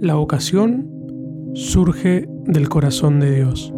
La 0.00 0.14
vocación 0.14 0.88
surge 1.54 2.28
del 2.44 2.68
corazón 2.68 3.18
de 3.18 3.34
Dios. 3.34 3.72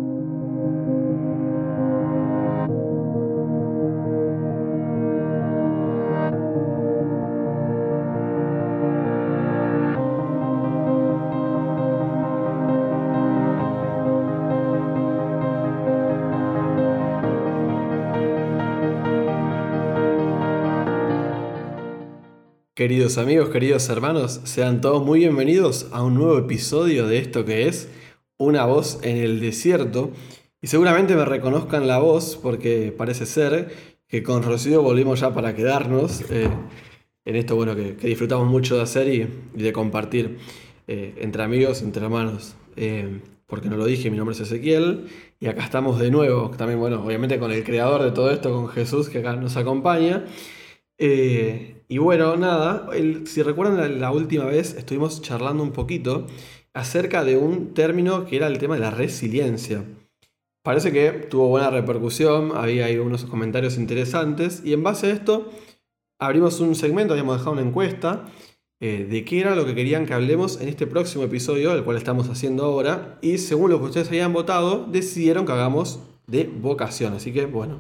Queridos 22.81 23.19
amigos, 23.19 23.51
queridos 23.51 23.87
hermanos, 23.91 24.41
sean 24.45 24.81
todos 24.81 25.05
muy 25.05 25.19
bienvenidos 25.19 25.89
a 25.93 26.03
un 26.03 26.15
nuevo 26.15 26.39
episodio 26.39 27.07
de 27.07 27.19
esto 27.19 27.45
que 27.45 27.69
es 27.69 27.91
Una 28.39 28.65
voz 28.65 29.01
en 29.03 29.19
el 29.19 29.39
desierto. 29.39 30.13
Y 30.63 30.69
seguramente 30.69 31.15
me 31.15 31.27
reconozcan 31.27 31.87
la 31.87 31.99
voz 31.99 32.39
porque 32.43 32.91
parece 32.97 33.27
ser 33.27 33.69
que 34.09 34.23
con 34.23 34.43
Rocío 34.43 34.81
volvimos 34.81 35.21
ya 35.21 35.35
para 35.35 35.55
quedarnos 35.55 36.23
eh, 36.31 36.49
en 37.27 37.37
esto 37.37 37.55
bueno 37.55 37.77
que, 37.77 37.93
disfrutamos 37.93 38.49
mucho 38.49 38.77
de 38.77 38.83
hacer 38.83 39.09
y, 39.09 39.29
de 39.63 39.73
compartir 39.75 40.39
eh, 40.87 41.13
entre 41.19 41.43
amigos, 41.43 41.83
entre 41.83 42.03
hermanos. 42.03 42.57
Eh, 42.77 43.21
porque 43.47 43.69
no 43.69 43.77
lo 43.77 43.85
dije, 43.85 44.11
mi 44.11 44.17
nombre 44.17 44.35
es 44.35 44.41
Ezequiel 44.41 45.05
y 45.39 45.49
acá 45.49 45.65
estamos 45.65 46.01
de 46.01 46.11
nuevo, 46.11 46.51
también 46.57 46.81
bueno, 46.81 47.05
obviamente 47.05 47.39
con 47.39 47.53
el 47.53 47.63
creador 47.63 48.03
de 48.05 48.13
todo 48.13 48.31
esto, 48.31 48.51
con 48.51 48.69
Jesús 48.69 49.11
que 49.11 49.19
acá 49.19 49.37
nos 49.37 49.59
acompaña. 49.59 50.25
Eh, 51.03 51.83
y 51.89 51.97
bueno, 51.97 52.37
nada, 52.37 52.89
si 53.25 53.43
recuerdan 53.43 54.01
la, 54.01 54.13
última 54.13 54.45
vez 54.45 54.75
estuvimos 54.75 55.23
charlando 55.23 55.63
un 55.63 55.73
poquito 55.73 56.27
acerca 56.75 57.25
de 57.25 57.39
un 57.39 57.73
término 57.73 58.27
que 58.27 58.37
era 58.37 58.47
el 58.47 58.59
tema 58.59 58.75
de 58.75 58.83
la 58.83 58.91
resiliencia. 58.91 59.83
Parece 60.63 60.93
que 60.93 61.11
tuvo 61.11 61.49
buena 61.49 61.71
repercusión, 61.71 62.53
había 62.55 62.85
ahí 62.85 62.99
unos 62.99 63.25
comentarios 63.25 63.79
interesantes 63.79 64.61
y 64.63 64.75
en 64.75 64.83
base 64.83 65.07
a 65.07 65.15
esto 65.15 65.51
abrimos 66.19 66.61
un 66.61 66.75
segmento, 66.75 67.15
habíamos 67.15 67.39
dejado 67.39 67.53
una 67.53 67.63
encuesta 67.63 68.27
eh, 68.79 69.07
de 69.11 69.25
qué 69.25 69.41
era 69.41 69.55
lo 69.55 69.65
que 69.65 69.75
querían 69.75 70.05
que 70.05 70.13
hablemos 70.13 70.61
en 70.61 70.69
este 70.69 70.87
próximo 70.87 71.25
episodio, 71.25 71.73
el 71.73 71.83
cual 71.83 71.97
estamos 71.97 72.29
haciendo 72.29 72.65
ahora, 72.65 73.19
y 73.23 73.39
según 73.39 73.71
lo 73.71 73.79
que 73.79 73.87
ustedes 73.87 74.09
habían 74.09 74.35
votado, 74.35 74.85
decidieron 74.85 75.47
que 75.47 75.53
hagamos 75.53 76.01
de 76.27 76.45
vocación. 76.45 77.15
Así 77.15 77.33
que 77.33 77.47
bueno, 77.47 77.79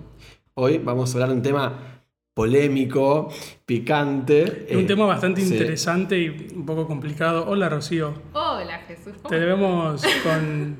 hoy 0.54 0.78
vamos 0.78 1.10
a 1.10 1.12
hablar 1.14 1.28
de 1.28 1.34
un 1.36 1.42
tema 1.42 1.99
polémico, 2.34 3.28
picante. 3.66 4.66
un 4.72 4.86
tema 4.86 5.06
bastante 5.06 5.42
interesante 5.42 6.18
y 6.18 6.48
un 6.54 6.64
poco 6.64 6.86
complicado. 6.86 7.46
Hola, 7.46 7.68
Rocío. 7.68 8.14
Hola, 8.32 8.78
Jesús. 8.86 9.14
Te 9.28 9.38
vemos 9.38 10.02
con, 10.22 10.76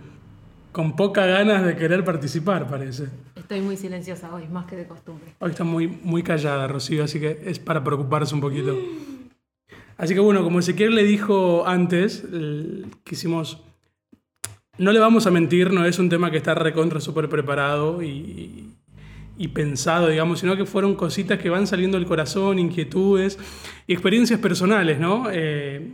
con 0.72 0.96
poca 0.96 1.26
ganas 1.26 1.64
de 1.64 1.76
querer 1.76 2.04
participar, 2.04 2.68
parece. 2.68 3.08
Estoy 3.36 3.60
muy 3.60 3.76
silenciosa 3.76 4.32
hoy, 4.34 4.46
más 4.48 4.66
que 4.66 4.76
de 4.76 4.86
costumbre. 4.86 5.34
Hoy 5.40 5.50
está 5.50 5.64
muy, 5.64 5.88
muy 5.88 6.22
callada, 6.22 6.68
Rocío, 6.68 7.04
así 7.04 7.18
que 7.18 7.42
es 7.44 7.58
para 7.58 7.82
preocuparse 7.82 8.34
un 8.34 8.40
poquito. 8.40 8.78
Así 9.96 10.14
que 10.14 10.20
bueno, 10.20 10.42
como 10.42 10.60
Ezequiel 10.60 10.94
le 10.94 11.04
dijo 11.04 11.66
antes, 11.66 12.24
quisimos... 13.04 13.62
No 14.78 14.92
le 14.92 14.98
vamos 14.98 15.26
a 15.26 15.30
mentir, 15.30 15.72
no 15.72 15.84
es 15.84 15.98
un 15.98 16.08
tema 16.08 16.30
que 16.30 16.38
está 16.38 16.54
recontra 16.54 17.00
súper 17.00 17.28
preparado 17.28 18.02
y, 18.02 18.70
y 19.40 19.48
pensado, 19.48 20.08
digamos, 20.08 20.40
sino 20.40 20.54
que 20.54 20.66
fueron 20.66 20.94
cositas 20.94 21.38
que 21.38 21.48
van 21.48 21.66
saliendo 21.66 21.96
del 21.96 22.06
corazón, 22.06 22.58
inquietudes 22.58 23.38
y 23.86 23.94
experiencias 23.94 24.38
personales, 24.38 25.00
¿no? 25.00 25.28
Eh, 25.32 25.92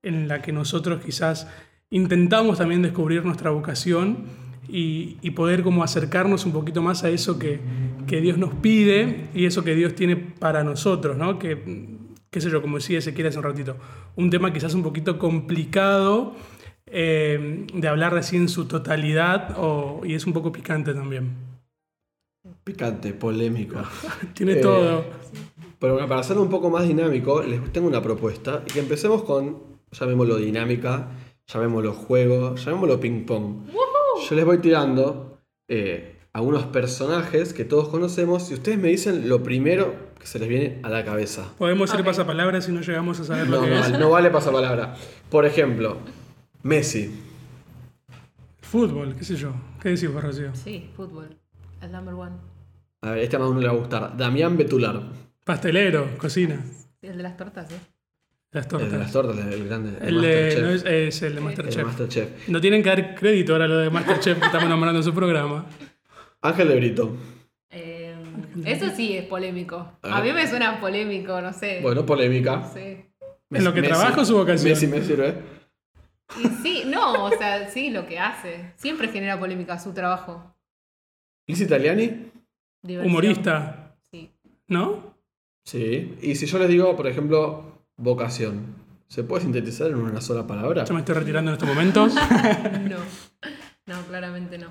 en 0.00 0.28
la 0.28 0.40
que 0.40 0.52
nosotros 0.52 1.02
quizás 1.04 1.48
intentamos 1.90 2.56
también 2.58 2.82
descubrir 2.82 3.24
nuestra 3.24 3.50
vocación 3.50 4.26
y, 4.68 5.16
poder 5.32 5.64
como 5.64 5.82
acercarnos 5.82 6.46
un 6.46 6.52
poquito 6.52 6.80
más 6.80 7.02
a 7.02 7.10
eso 7.10 7.36
que, 7.36 7.58
Dios 8.06 8.38
nos 8.38 8.54
pide 8.54 9.26
y 9.34 9.46
eso 9.46 9.64
que 9.64 9.74
Dios 9.74 9.96
tiene 9.96 10.14
para 10.14 10.62
nosotros, 10.62 11.16
¿no? 11.16 11.36
Que, 11.36 11.88
qué 12.30 12.40
sé 12.40 12.48
yo, 12.48 12.62
como 12.62 12.76
decía 12.76 12.98
Ezequiel 12.98 13.26
hace 13.26 13.38
un 13.38 13.44
ratito, 13.44 13.76
un 14.14 14.30
tema 14.30 14.52
quizás 14.52 14.72
un 14.74 14.84
poquito 14.84 15.18
complicado 15.18 16.36
eh, 16.86 17.66
de 17.74 17.88
hablar 17.88 18.16
así 18.16 18.36
en 18.36 18.48
su 18.48 18.66
totalidad 18.66 19.56
y 20.04 20.14
es 20.14 20.26
un 20.28 20.32
poco 20.32 20.52
picante 20.52 20.94
también. 20.94 21.47
Picante, 22.64 23.12
polémico. 23.12 23.76
Tiene 24.34 24.56
todo. 24.56 25.04
Pero 25.78 25.94
bueno, 25.94 26.08
para 26.08 26.20
hacerlo 26.20 26.42
un 26.42 26.50
poco 26.50 26.70
más 26.70 26.86
dinámico, 26.86 27.42
les 27.42 27.72
tengo 27.72 27.86
una 27.86 28.02
propuesta. 28.02 28.62
Y 28.66 28.72
que 28.72 28.80
empecemos 28.80 29.22
con, 29.22 29.62
llamémoslo 29.92 30.36
dinámica, 30.36 31.08
llamémoslo 31.46 31.92
juego, 31.92 32.56
llamémoslo 32.56 33.00
ping-pong. 33.00 33.66
Yo 34.28 34.34
les 34.34 34.44
voy 34.44 34.58
tirando 34.58 35.38
eh, 35.68 36.18
algunos 36.32 36.64
personajes 36.66 37.52
que 37.52 37.64
todos 37.64 37.88
conocemos 37.88 38.50
y 38.50 38.54
ustedes 38.54 38.78
me 38.78 38.88
dicen 38.88 39.28
lo 39.28 39.42
primero 39.42 40.08
que 40.18 40.26
se 40.26 40.38
les 40.38 40.48
viene 40.48 40.80
a 40.82 40.88
la 40.88 41.04
cabeza. 41.04 41.52
Podemos 41.58 41.94
ir 41.94 42.04
pasapalabra 42.04 42.60
si 42.60 42.72
no 42.72 42.80
llegamos 42.80 43.20
a 43.20 43.24
saber 43.24 43.48
lo 43.48 43.62
que 43.62 43.78
es. 43.78 43.98
No 43.98 44.10
vale 44.10 44.30
pasapalabra. 44.30 44.96
Por 45.30 45.46
ejemplo, 45.46 45.98
Messi. 46.62 47.10
Fútbol, 48.60 49.14
qué 49.16 49.24
sé 49.24 49.36
yo. 49.36 49.52
¿Qué 49.80 49.90
decís 49.90 50.12
vos, 50.12 50.22
Rocío? 50.22 50.54
Sí, 50.54 50.90
fútbol. 50.94 51.36
El 51.80 51.92
number 51.92 52.14
one. 52.14 52.36
A 53.02 53.10
ver, 53.10 53.18
este 53.18 53.36
a 53.36 53.38
más 53.38 53.48
uno 53.48 53.60
le 53.60 53.68
va 53.68 53.74
a 53.74 53.76
gustar. 53.76 54.16
Damián 54.16 54.56
Betular. 54.56 55.00
Pastelero, 55.44 56.18
cocina. 56.18 56.60
El 57.00 57.16
de 57.16 57.22
las 57.22 57.36
tortas, 57.36 57.70
¿eh? 57.70 57.78
Las 58.50 58.66
tortas. 58.66 58.86
El 58.86 58.92
de 58.92 58.98
las 58.98 59.12
tortas, 59.12 59.38
el 59.38 59.68
grande. 59.68 59.98
El, 60.00 60.20
de, 60.20 60.58
no 60.60 60.70
es, 60.70 61.22
el 61.22 61.34
de 61.34 61.40
Masterchef. 61.40 61.84
Masterchef. 61.84 62.48
No 62.48 62.60
tienen 62.60 62.82
que 62.82 62.88
dar 62.88 63.14
crédito 63.14 63.52
ahora 63.52 63.68
lo 63.68 63.78
de 63.78 63.90
Masterchef 63.90 64.38
que 64.38 64.46
estamos 64.46 64.68
nombrando 64.68 64.98
en 64.98 65.04
su 65.04 65.14
programa. 65.14 65.66
Ángel 66.40 66.68
de 66.68 66.76
Brito. 66.76 67.16
Eh, 67.70 68.16
eso 68.64 68.90
sí 68.94 69.16
es 69.16 69.26
polémico. 69.26 69.92
A, 70.02 70.20
mí 70.22 70.32
me 70.32 70.48
suena 70.48 70.80
polémico, 70.80 71.40
no 71.40 71.52
sé. 71.52 71.80
Bueno, 71.82 72.04
polémica. 72.04 72.68
Sí. 72.72 73.04
En 73.50 73.64
lo 73.64 73.72
que 73.72 73.82
trabajo 73.82 74.24
su 74.24 74.36
vocación. 74.36 74.70
Messi 74.70 74.86
me 74.86 75.02
sirve. 75.02 75.34
Y 76.42 76.48
sí, 76.62 76.82
no, 76.86 77.24
o 77.24 77.30
sea, 77.30 77.68
sí, 77.70 77.90
lo 77.90 78.06
que 78.06 78.18
hace. 78.18 78.72
Siempre 78.76 79.08
genera 79.08 79.38
polémica 79.38 79.78
su 79.78 79.92
trabajo. 79.92 80.54
¿Liz 81.48 81.62
Italiani? 81.62 82.30
Humorista. 82.82 83.96
Sí. 84.12 84.30
¿No? 84.66 85.14
Sí. 85.64 86.14
Y 86.20 86.34
si 86.34 86.44
yo 86.44 86.58
les 86.58 86.68
digo, 86.68 86.94
por 86.94 87.06
ejemplo, 87.06 87.86
vocación, 87.96 88.76
¿se 89.06 89.24
puede 89.24 89.44
sintetizar 89.44 89.88
en 89.88 89.96
una 89.96 90.20
sola 90.20 90.46
palabra? 90.46 90.84
Yo 90.84 90.92
me 90.92 91.00
estoy 91.00 91.14
retirando 91.14 91.50
en 91.50 91.54
estos 91.54 91.68
momentos. 91.68 92.14
no. 92.82 92.98
No, 93.86 94.02
claramente 94.06 94.58
no. 94.58 94.68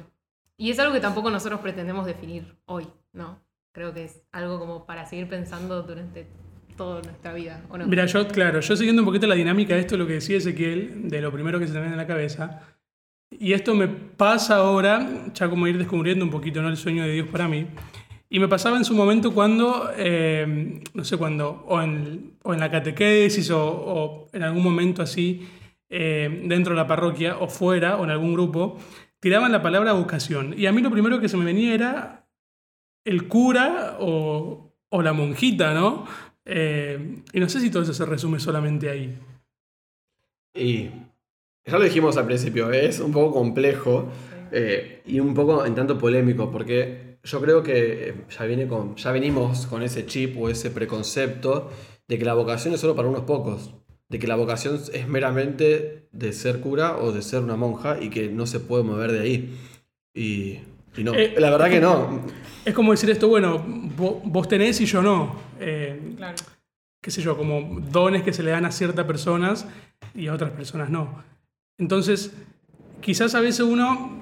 Y 0.55 0.69
es 0.69 0.77
algo 0.77 0.93
que 0.93 0.99
tampoco 0.99 1.31
nosotros 1.31 1.61
pretendemos 1.61 2.05
definir 2.05 2.55
hoy, 2.65 2.87
¿no? 3.11 3.41
Creo 3.71 3.91
que 3.95 4.03
es 4.03 4.21
algo 4.31 4.59
como 4.59 4.85
para 4.85 5.07
seguir 5.07 5.27
pensando 5.27 5.81
durante 5.81 6.27
toda 6.75 7.01
nuestra 7.01 7.33
vida, 7.33 7.63
¿o 7.69 7.77
no? 7.79 7.87
Mira, 7.87 8.05
yo, 8.05 8.27
claro, 8.27 8.59
yo 8.59 8.75
siguiendo 8.75 9.01
un 9.01 9.07
poquito 9.07 9.25
la 9.25 9.33
dinámica 9.33 9.73
de 9.73 9.81
esto, 9.81 9.97
lo 9.97 10.05
que 10.05 10.13
decía 10.13 10.37
Ezequiel, 10.37 11.09
de 11.09 11.21
lo 11.21 11.31
primero 11.31 11.57
que 11.57 11.65
se 11.65 11.73
te 11.73 11.79
viene 11.79 11.93
en 11.93 11.97
la 11.97 12.05
cabeza, 12.05 12.61
y 13.39 13.53
esto 13.53 13.75
me 13.75 13.87
pasa 13.87 14.57
ahora, 14.57 15.29
ya 15.33 15.49
como 15.49 15.67
ir 15.67 15.77
descubriendo 15.77 16.25
un 16.25 16.31
poquito 16.31 16.61
¿no? 16.61 16.69
el 16.69 16.77
sueño 16.77 17.03
de 17.03 17.13
Dios 17.13 17.27
para 17.27 17.47
mí. 17.47 17.67
Y 18.29 18.39
me 18.39 18.47
pasaba 18.47 18.77
en 18.77 18.83
su 18.83 18.93
momento 18.93 19.33
cuando, 19.33 19.89
eh, 19.95 20.81
no 20.93 21.03
sé 21.03 21.17
cuándo, 21.17 21.63
o 21.67 21.81
en, 21.81 22.33
o 22.43 22.53
en 22.53 22.59
la 22.59 22.69
catequesis 22.69 23.49
o, 23.51 24.27
en 24.33 24.43
algún 24.43 24.63
momento 24.63 25.01
así, 25.01 25.47
eh, 25.89 26.43
dentro 26.45 26.73
de 26.73 26.77
la 26.77 26.87
parroquia 26.87 27.37
o 27.37 27.47
fuera 27.47 27.95
o 27.95 28.03
en 28.03 28.09
algún 28.09 28.33
grupo, 28.33 28.77
tiraban 29.19 29.51
la 29.51 29.61
palabra 29.61 29.93
vocación. 29.93 30.53
Y 30.57 30.65
a 30.65 30.73
mí 30.73 30.81
lo 30.81 30.91
primero 30.91 31.21
que 31.21 31.29
se 31.29 31.37
me 31.37 31.45
venía 31.45 31.73
era 31.73 32.27
el 33.05 33.29
cura 33.29 33.95
o, 33.99 34.73
o 34.89 35.01
la 35.01 35.13
monjita, 35.13 35.73
¿no? 35.73 36.05
Eh, 36.43 37.23
y 37.33 37.39
no 37.39 37.49
sé 37.49 37.59
si 37.59 37.69
todo 37.69 37.83
eso 37.83 37.93
se 37.93 38.05
resume 38.05 38.39
solamente 38.39 38.89
ahí. 38.89 39.17
Y 40.53 40.89
ya 41.67 41.77
lo 41.77 41.83
dijimos 41.83 42.15
al 42.17 42.25
principio, 42.25 42.71
es 42.71 42.99
un 42.99 43.11
poco 43.11 43.33
complejo 43.33 44.07
eh, 44.51 45.01
y 45.05 45.19
un 45.19 45.33
poco 45.33 45.65
en 45.65 45.75
tanto 45.75 45.97
polémico, 45.97 46.49
porque 46.49 47.17
yo 47.23 47.41
creo 47.41 47.61
que 47.61 48.15
ya, 48.29 48.45
viene 48.45 48.67
con, 48.67 48.95
ya 48.95 49.11
venimos 49.11 49.67
con 49.67 49.83
ese 49.83 50.05
chip 50.05 50.37
o 50.39 50.49
ese 50.49 50.69
preconcepto 50.71 51.69
de 52.07 52.17
que 52.17 52.25
la 52.25 52.33
vocación 52.33 52.73
es 52.73 52.79
solo 52.79 52.95
para 52.95 53.09
unos 53.09 53.23
pocos, 53.23 53.73
de 54.07 54.19
que 54.19 54.27
la 54.27 54.35
vocación 54.35 54.79
es 54.93 55.07
meramente 55.07 56.07
de 56.11 56.31
ser 56.31 56.61
cura 56.61 56.97
o 56.97 57.11
de 57.11 57.21
ser 57.21 57.43
una 57.43 57.57
monja 57.57 57.97
y 58.01 58.09
que 58.09 58.29
no 58.29 58.47
se 58.47 58.61
puede 58.61 58.83
mover 58.83 59.11
de 59.11 59.19
ahí. 59.19 59.59
Y, 60.13 60.59
no, 61.03 61.13
eh, 61.13 61.35
la 61.37 61.49
verdad 61.49 61.69
que 61.69 61.81
no. 61.81 62.21
Es 62.65 62.73
como 62.73 62.91
decir 62.91 63.09
esto, 63.09 63.27
bueno, 63.27 63.63
vos, 63.63 64.47
tenés 64.47 64.79
y 64.81 64.85
yo 64.85 65.01
no. 65.01 65.35
Eh, 65.59 66.13
claro. 66.15 66.37
Qué 67.01 67.11
sé 67.11 67.21
yo, 67.21 67.37
como 67.37 67.79
dones 67.91 68.23
que 68.23 68.33
se 68.33 68.41
le 68.41 68.51
dan 68.51 68.65
a 68.65 68.71
ciertas 68.71 69.05
personas 69.05 69.67
y 70.15 70.27
a 70.27 70.33
otras 70.33 70.51
personas 70.51 70.89
no. 70.89 71.23
Entonces, 71.77 72.33
quizás 73.01 73.35
a 73.35 73.41
veces 73.41 73.61
uno, 73.61 74.21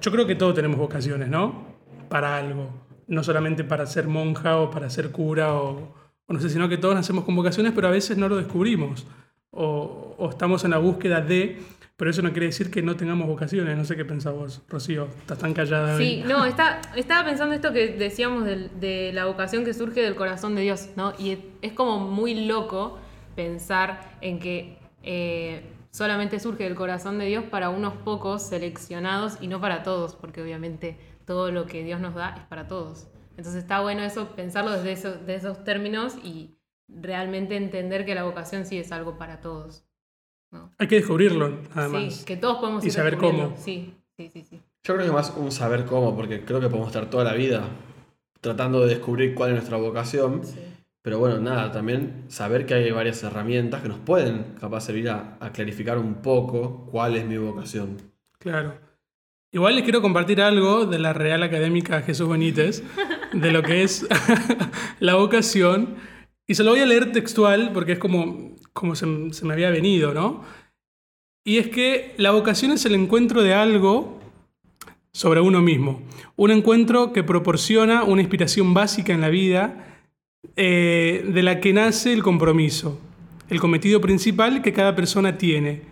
yo 0.00 0.10
creo 0.10 0.26
que 0.26 0.34
todos 0.34 0.54
tenemos 0.54 0.78
vocaciones, 0.78 1.28
¿no? 1.28 1.66
Para 2.08 2.36
algo, 2.36 2.70
no 3.06 3.22
solamente 3.22 3.64
para 3.64 3.86
ser 3.86 4.08
monja 4.08 4.58
o 4.58 4.70
para 4.70 4.88
ser 4.90 5.10
cura 5.10 5.54
o, 5.54 5.94
no 6.28 6.40
sé, 6.40 6.48
sino 6.48 6.68
que 6.68 6.78
todos 6.78 6.94
nacemos 6.94 7.24
con 7.24 7.36
vocaciones, 7.36 7.72
pero 7.74 7.88
a 7.88 7.90
veces 7.90 8.16
no 8.16 8.28
lo 8.28 8.36
descubrimos. 8.36 9.06
o, 9.50 10.28
estamos 10.30 10.64
en 10.64 10.70
la 10.70 10.78
búsqueda 10.78 11.20
de, 11.20 11.60
pero 11.96 12.10
eso 12.10 12.22
no 12.22 12.32
quiere 12.32 12.46
decir 12.46 12.70
que 12.70 12.82
no 12.82 12.96
tengamos 12.96 13.28
vocaciones. 13.28 13.76
No 13.76 13.84
sé 13.84 13.94
qué 13.94 14.04
pensás 14.04 14.34
vos, 14.34 14.62
Rocío. 14.68 15.06
Estás 15.20 15.38
tan 15.38 15.54
callada. 15.54 15.96
Sí, 15.96 16.24
no, 16.26 16.44
está, 16.44 16.80
estaba 16.96 17.24
pensando 17.24 17.54
esto 17.54 17.72
que 17.72 17.88
decíamos 17.88 18.44
de, 18.44 19.12
la 19.14 19.26
vocación 19.26 19.64
que 19.64 19.72
surge 19.74 20.02
del 20.02 20.16
corazón 20.16 20.56
de 20.56 20.62
Dios, 20.62 20.90
¿no? 20.96 21.12
Y 21.18 21.38
es 21.62 21.72
como 21.72 22.00
muy 22.00 22.46
loco 22.46 22.98
pensar 23.36 24.16
en 24.20 24.40
que 24.40 24.76
eh, 25.04 25.62
solamente 25.94 26.40
surge 26.40 26.64
del 26.64 26.74
corazón 26.74 27.20
de 27.20 27.26
Dios 27.26 27.44
para 27.44 27.70
unos 27.70 27.94
pocos 27.94 28.42
seleccionados 28.42 29.38
y 29.40 29.46
no 29.46 29.60
para 29.60 29.84
todos, 29.84 30.16
porque 30.16 30.42
obviamente 30.42 30.98
todo 31.24 31.52
lo 31.52 31.66
que 31.66 31.84
Dios 31.84 32.00
nos 32.00 32.16
da 32.16 32.34
es 32.36 32.42
para 32.46 32.66
todos. 32.66 33.06
Entonces 33.36 33.62
está 33.62 33.80
bueno 33.80 34.02
eso, 34.02 34.30
pensarlo 34.34 34.72
desde 34.72 34.90
esos, 34.90 35.24
de 35.24 35.36
esos 35.36 35.62
términos 35.62 36.16
y 36.24 36.56
realmente 36.88 37.56
entender 37.56 38.04
que 38.04 38.16
la 38.16 38.24
vocación 38.24 38.66
sí 38.66 38.76
es 38.76 38.90
algo 38.90 39.18
para 39.18 39.40
todos. 39.40 39.84
¿no? 40.50 40.72
Hay 40.78 40.88
que 40.88 40.96
descubrirlo, 40.96 41.60
además. 41.76 42.12
Sí, 42.12 42.24
que 42.24 42.36
todos 42.36 42.58
podemos 42.58 42.82
Y 42.82 42.88
ir 42.88 42.92
saber 42.92 43.16
cómo. 43.16 43.54
Sí, 43.56 43.94
sí, 44.16 44.28
sí, 44.32 44.42
sí. 44.42 44.60
Yo 44.82 44.94
creo 44.94 45.06
que 45.06 45.12
más 45.12 45.32
un 45.36 45.52
saber 45.52 45.84
cómo, 45.84 46.16
porque 46.16 46.44
creo 46.44 46.58
que 46.58 46.66
podemos 46.66 46.88
estar 46.88 47.08
toda 47.08 47.22
la 47.22 47.34
vida 47.34 47.68
tratando 48.40 48.80
de 48.80 48.88
descubrir 48.88 49.36
cuál 49.36 49.50
es 49.50 49.54
nuestra 49.54 49.76
vocación. 49.76 50.44
sí. 50.44 50.58
Pero 51.04 51.18
bueno, 51.18 51.38
nada, 51.38 51.70
también 51.70 52.24
saber 52.28 52.64
que 52.64 52.72
hay 52.72 52.90
varias 52.90 53.22
herramientas 53.22 53.82
que 53.82 53.88
nos 53.90 53.98
pueden 53.98 54.54
capaz 54.58 54.86
servir 54.86 55.10
a, 55.10 55.36
a 55.38 55.52
clarificar 55.52 55.98
un 55.98 56.22
poco 56.22 56.88
cuál 56.90 57.14
es 57.16 57.26
mi 57.26 57.36
vocación. 57.36 57.98
Claro. 58.38 58.78
Igual 59.52 59.74
les 59.74 59.84
quiero 59.84 60.00
compartir 60.00 60.40
algo 60.40 60.86
de 60.86 60.98
la 60.98 61.12
Real 61.12 61.42
Académica 61.42 62.00
Jesús 62.00 62.26
Benítez, 62.26 62.82
de 63.34 63.52
lo 63.52 63.62
que 63.62 63.82
es 63.82 64.06
la 64.98 65.16
vocación. 65.16 65.96
Y 66.46 66.54
se 66.54 66.64
lo 66.64 66.70
voy 66.70 66.80
a 66.80 66.86
leer 66.86 67.12
textual 67.12 67.72
porque 67.74 67.92
es 67.92 67.98
como, 67.98 68.56
como 68.72 68.94
se, 68.94 69.06
se 69.34 69.44
me 69.44 69.52
había 69.52 69.68
venido, 69.68 70.14
¿no? 70.14 70.42
Y 71.44 71.58
es 71.58 71.68
que 71.68 72.14
la 72.16 72.30
vocación 72.30 72.72
es 72.72 72.86
el 72.86 72.94
encuentro 72.94 73.42
de 73.42 73.52
algo 73.52 74.20
sobre 75.12 75.42
uno 75.42 75.60
mismo. 75.60 76.00
Un 76.36 76.50
encuentro 76.50 77.12
que 77.12 77.22
proporciona 77.22 78.04
una 78.04 78.22
inspiración 78.22 78.72
básica 78.72 79.12
en 79.12 79.20
la 79.20 79.28
vida 79.28 79.90
eh, 80.56 81.24
de 81.26 81.42
la 81.42 81.60
que 81.60 81.72
nace 81.72 82.12
el 82.12 82.22
compromiso, 82.22 83.00
el 83.48 83.60
cometido 83.60 84.00
principal 84.00 84.62
que 84.62 84.72
cada 84.72 84.94
persona 84.94 85.38
tiene. 85.38 85.82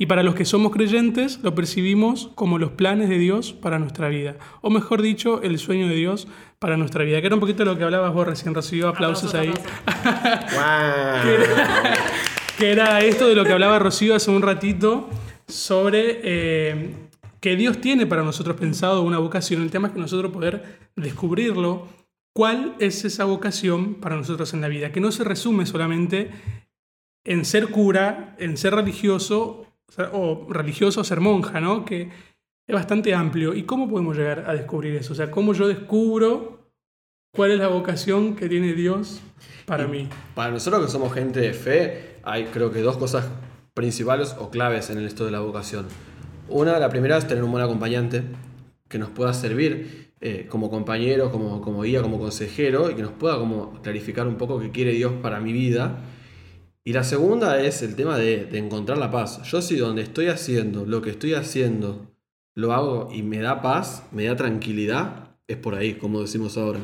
Y 0.00 0.06
para 0.06 0.22
los 0.22 0.36
que 0.36 0.44
somos 0.44 0.72
creyentes 0.72 1.40
lo 1.42 1.54
percibimos 1.54 2.30
como 2.36 2.58
los 2.58 2.70
planes 2.70 3.08
de 3.08 3.18
Dios 3.18 3.52
para 3.52 3.80
nuestra 3.80 4.08
vida. 4.08 4.36
O 4.60 4.70
mejor 4.70 5.02
dicho, 5.02 5.42
el 5.42 5.58
sueño 5.58 5.88
de 5.88 5.96
Dios 5.96 6.28
para 6.60 6.76
nuestra 6.76 7.02
vida. 7.04 7.20
Que 7.20 7.26
era 7.26 7.34
un 7.34 7.40
poquito 7.40 7.64
lo 7.64 7.76
que 7.76 7.84
hablabas 7.84 8.14
vos 8.14 8.26
recién, 8.26 8.54
recibió 8.54 8.88
aplausos, 8.88 9.34
ahí. 9.34 9.52
aplausos. 9.86 11.48
Que 12.58 12.72
era 12.72 12.98
esto 13.02 13.28
de 13.28 13.36
lo 13.36 13.44
que 13.44 13.52
hablaba 13.52 13.78
Rocío 13.78 14.16
hace 14.16 14.32
un 14.32 14.42
ratito 14.42 15.08
sobre 15.46 16.20
eh, 16.24 16.90
que 17.40 17.54
Dios 17.54 17.80
tiene 17.80 18.04
para 18.04 18.24
nosotros 18.24 18.56
pensado 18.56 19.02
una 19.02 19.18
vocación. 19.18 19.62
El 19.62 19.70
tema 19.70 19.86
es 19.86 19.94
que 19.94 20.00
nosotros 20.00 20.32
poder 20.32 20.78
descubrirlo, 20.96 21.86
cuál 22.38 22.76
es 22.78 23.04
esa 23.04 23.24
vocación 23.24 23.96
para 23.96 24.14
nosotros 24.14 24.54
en 24.54 24.60
la 24.60 24.68
vida. 24.68 24.92
Que 24.92 25.00
no 25.00 25.10
se 25.10 25.24
resume 25.24 25.66
solamente 25.66 26.30
en 27.24 27.44
ser 27.44 27.66
cura, 27.66 28.36
en 28.38 28.56
ser 28.56 28.76
religioso 28.76 29.66
o 30.12 30.46
religioso 30.48 31.00
o 31.00 31.04
ser 31.04 31.18
monja, 31.18 31.60
¿no? 31.60 31.84
Que 31.84 32.02
es 32.64 32.72
bastante 32.72 33.12
amplio. 33.12 33.54
¿Y 33.54 33.64
cómo 33.64 33.88
podemos 33.88 34.16
llegar 34.16 34.44
a 34.46 34.54
descubrir 34.54 34.94
eso? 34.94 35.14
O 35.14 35.16
sea, 35.16 35.32
¿cómo 35.32 35.52
yo 35.52 35.66
descubro 35.66 36.70
cuál 37.34 37.50
es 37.50 37.58
la 37.58 37.66
vocación 37.66 38.36
que 38.36 38.48
tiene 38.48 38.72
Dios 38.72 39.20
para 39.66 39.88
mí? 39.88 40.08
Para 40.36 40.52
nosotros 40.52 40.84
que 40.84 40.92
somos 40.92 41.12
gente 41.12 41.40
de 41.40 41.52
fe, 41.52 42.20
hay 42.22 42.44
creo 42.44 42.70
que 42.70 42.82
dos 42.82 42.98
cosas 42.98 43.28
principales 43.74 44.36
o 44.38 44.48
claves 44.48 44.90
en 44.90 44.98
el 44.98 45.06
esto 45.06 45.24
de 45.24 45.32
la 45.32 45.40
vocación. 45.40 45.88
Una, 46.48 46.78
la 46.78 46.88
primera 46.88 47.16
es 47.16 47.26
tener 47.26 47.42
un 47.42 47.50
buen 47.50 47.64
acompañante 47.64 48.22
que 48.88 49.00
nos 49.00 49.10
pueda 49.10 49.34
servir 49.34 50.07
eh, 50.20 50.46
como 50.48 50.70
compañero, 50.70 51.30
como, 51.30 51.60
como 51.60 51.82
guía, 51.82 52.02
como 52.02 52.18
consejero 52.18 52.90
y 52.90 52.94
que 52.94 53.02
nos 53.02 53.12
pueda 53.12 53.38
como 53.38 53.80
clarificar 53.82 54.26
un 54.26 54.36
poco 54.36 54.58
qué 54.58 54.70
quiere 54.70 54.92
Dios 54.92 55.12
para 55.22 55.40
mi 55.40 55.52
vida. 55.52 56.00
Y 56.84 56.92
la 56.92 57.04
segunda 57.04 57.60
es 57.60 57.82
el 57.82 57.96
tema 57.96 58.16
de, 58.16 58.46
de 58.46 58.58
encontrar 58.58 58.98
la 58.98 59.10
paz. 59.10 59.42
Yo 59.44 59.60
si 59.62 59.76
donde 59.76 60.02
estoy 60.02 60.28
haciendo, 60.28 60.86
lo 60.86 61.02
que 61.02 61.10
estoy 61.10 61.34
haciendo, 61.34 62.08
lo 62.54 62.72
hago 62.72 63.08
y 63.12 63.22
me 63.22 63.38
da 63.38 63.62
paz, 63.62 64.06
me 64.10 64.24
da 64.24 64.34
tranquilidad, 64.34 65.36
es 65.46 65.56
por 65.56 65.74
ahí, 65.74 65.94
como 65.94 66.20
decimos 66.20 66.58
ahora. 66.58 66.80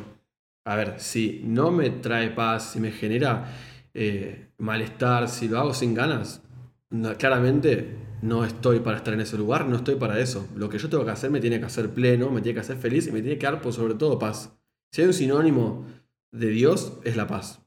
A 0.64 0.76
ver, 0.76 0.94
si 0.98 1.42
no 1.44 1.70
me 1.70 1.90
trae 1.90 2.30
paz, 2.30 2.72
si 2.72 2.80
me 2.80 2.92
genera 2.92 3.52
eh, 3.92 4.48
malestar, 4.58 5.28
si 5.28 5.48
lo 5.48 5.58
hago 5.58 5.74
sin 5.74 5.94
ganas, 5.94 6.42
no- 6.90 7.16
claramente 7.16 7.96
no 8.22 8.44
estoy 8.44 8.80
para 8.80 8.96
estar 8.98 9.12
en 9.14 9.20
ese 9.20 9.36
lugar, 9.36 9.66
no 9.66 9.76
estoy 9.76 9.96
para 9.96 10.18
eso. 10.18 10.48
Lo 10.56 10.68
que 10.68 10.78
yo 10.78 10.88
tengo 10.88 11.04
que 11.04 11.10
hacer 11.10 11.30
me 11.30 11.40
tiene 11.40 11.58
que 11.58 11.66
hacer 11.66 11.90
pleno, 11.90 12.30
me 12.30 12.40
tiene 12.40 12.54
que 12.54 12.60
hacer 12.60 12.76
feliz 12.76 13.06
y 13.06 13.12
me 13.12 13.20
tiene 13.20 13.38
que 13.38 13.46
dar 13.46 13.60
por 13.60 13.72
sobre 13.72 13.94
todo 13.94 14.18
paz. 14.18 14.56
Si 14.92 15.02
hay 15.02 15.08
un 15.08 15.14
sinónimo 15.14 15.86
de 16.32 16.48
Dios, 16.48 16.98
es 17.04 17.16
la 17.16 17.26
paz. 17.26 17.60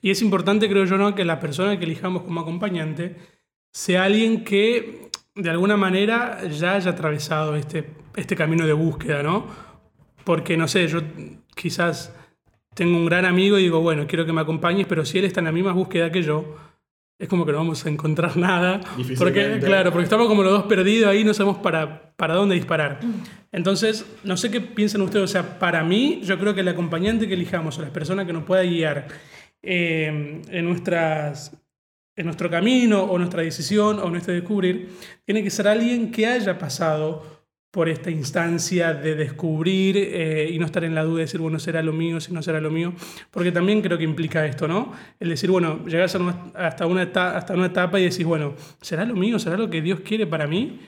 Y 0.00 0.10
es 0.10 0.22
importante, 0.22 0.68
creo 0.68 0.84
yo, 0.84 0.96
¿no? 0.98 1.14
que 1.14 1.24
la 1.24 1.40
persona 1.40 1.78
que 1.78 1.84
elijamos 1.84 2.22
como 2.22 2.40
acompañante 2.40 3.16
sea 3.72 4.04
alguien 4.04 4.44
que 4.44 5.08
de 5.34 5.50
alguna 5.50 5.76
manera 5.76 6.46
ya 6.48 6.74
haya 6.74 6.92
atravesado 6.92 7.56
este, 7.56 7.90
este 8.14 8.36
camino 8.36 8.66
de 8.66 8.72
búsqueda, 8.72 9.22
¿no? 9.22 9.46
Porque, 10.24 10.56
no 10.56 10.68
sé, 10.68 10.86
yo 10.86 11.00
quizás 11.56 12.14
tengo 12.74 12.96
un 12.96 13.06
gran 13.06 13.24
amigo 13.24 13.58
y 13.58 13.62
digo, 13.62 13.80
bueno, 13.80 14.06
quiero 14.06 14.26
que 14.26 14.32
me 14.32 14.40
acompañes, 14.42 14.86
pero 14.86 15.04
si 15.04 15.18
él 15.18 15.24
está 15.24 15.40
en 15.40 15.46
la 15.46 15.52
misma 15.52 15.72
búsqueda 15.72 16.12
que 16.12 16.22
yo, 16.22 16.54
es 17.18 17.28
como 17.28 17.46
que 17.46 17.52
no 17.52 17.58
vamos 17.58 17.84
a 17.86 17.88
encontrar 17.88 18.36
nada. 18.36 18.80
Porque, 18.80 19.02
Difícilmente. 19.02 19.66
claro, 19.66 19.92
porque 19.92 20.04
estamos 20.04 20.26
como 20.26 20.42
los 20.42 20.52
dos 20.52 20.64
perdidos 20.64 21.10
ahí, 21.10 21.24
no 21.24 21.34
sabemos 21.34 21.58
para, 21.58 22.12
para 22.16 22.34
dónde 22.34 22.54
disparar. 22.54 23.00
Entonces, 23.52 24.04
no 24.24 24.36
sé 24.36 24.50
qué 24.50 24.60
piensan 24.60 25.02
ustedes. 25.02 25.24
O 25.24 25.32
sea, 25.32 25.58
para 25.58 25.84
mí, 25.84 26.20
yo 26.24 26.38
creo 26.38 26.54
que 26.54 26.60
el 26.60 26.68
acompañante 26.68 27.28
que 27.28 27.34
elijamos 27.34 27.78
o 27.78 27.82
la 27.82 27.92
persona 27.92 28.26
que 28.26 28.32
nos 28.32 28.44
pueda 28.44 28.62
guiar 28.62 29.06
eh, 29.62 30.42
en, 30.48 30.64
nuestras, 30.64 31.56
en 32.16 32.26
nuestro 32.26 32.50
camino 32.50 33.04
o 33.04 33.18
nuestra 33.18 33.42
decisión 33.42 33.98
o 34.00 34.10
nuestro 34.10 34.34
descubrir, 34.34 34.90
tiene 35.24 35.42
que 35.42 35.50
ser 35.50 35.68
alguien 35.68 36.10
que 36.10 36.26
haya 36.26 36.58
pasado 36.58 37.43
por 37.74 37.88
esta 37.88 38.08
instancia 38.08 38.94
de 38.94 39.16
descubrir 39.16 39.96
eh, 39.98 40.48
y 40.52 40.58
no 40.60 40.64
estar 40.66 40.84
en 40.84 40.94
la 40.94 41.02
duda 41.02 41.16
de 41.16 41.22
decir, 41.24 41.40
bueno, 41.40 41.58
será 41.58 41.82
lo 41.82 41.92
mío, 41.92 42.20
si 42.20 42.32
no 42.32 42.40
será 42.40 42.60
lo 42.60 42.70
mío, 42.70 42.92
porque 43.32 43.50
también 43.50 43.82
creo 43.82 43.98
que 43.98 44.04
implica 44.04 44.46
esto, 44.46 44.68
¿no? 44.68 44.92
El 45.18 45.30
decir, 45.30 45.50
bueno, 45.50 45.84
llegas 45.84 46.14
hasta, 46.54 46.86
una 46.86 47.02
eta- 47.02 47.36
hasta 47.36 47.54
una 47.54 47.66
etapa 47.66 47.98
y 47.98 48.04
decís, 48.04 48.24
bueno, 48.24 48.54
¿será 48.80 49.04
lo 49.04 49.14
mío? 49.16 49.40
¿Será 49.40 49.56
lo 49.56 49.68
que 49.68 49.82
Dios 49.82 50.00
quiere 50.00 50.24
para 50.26 50.46
mí? 50.46 50.78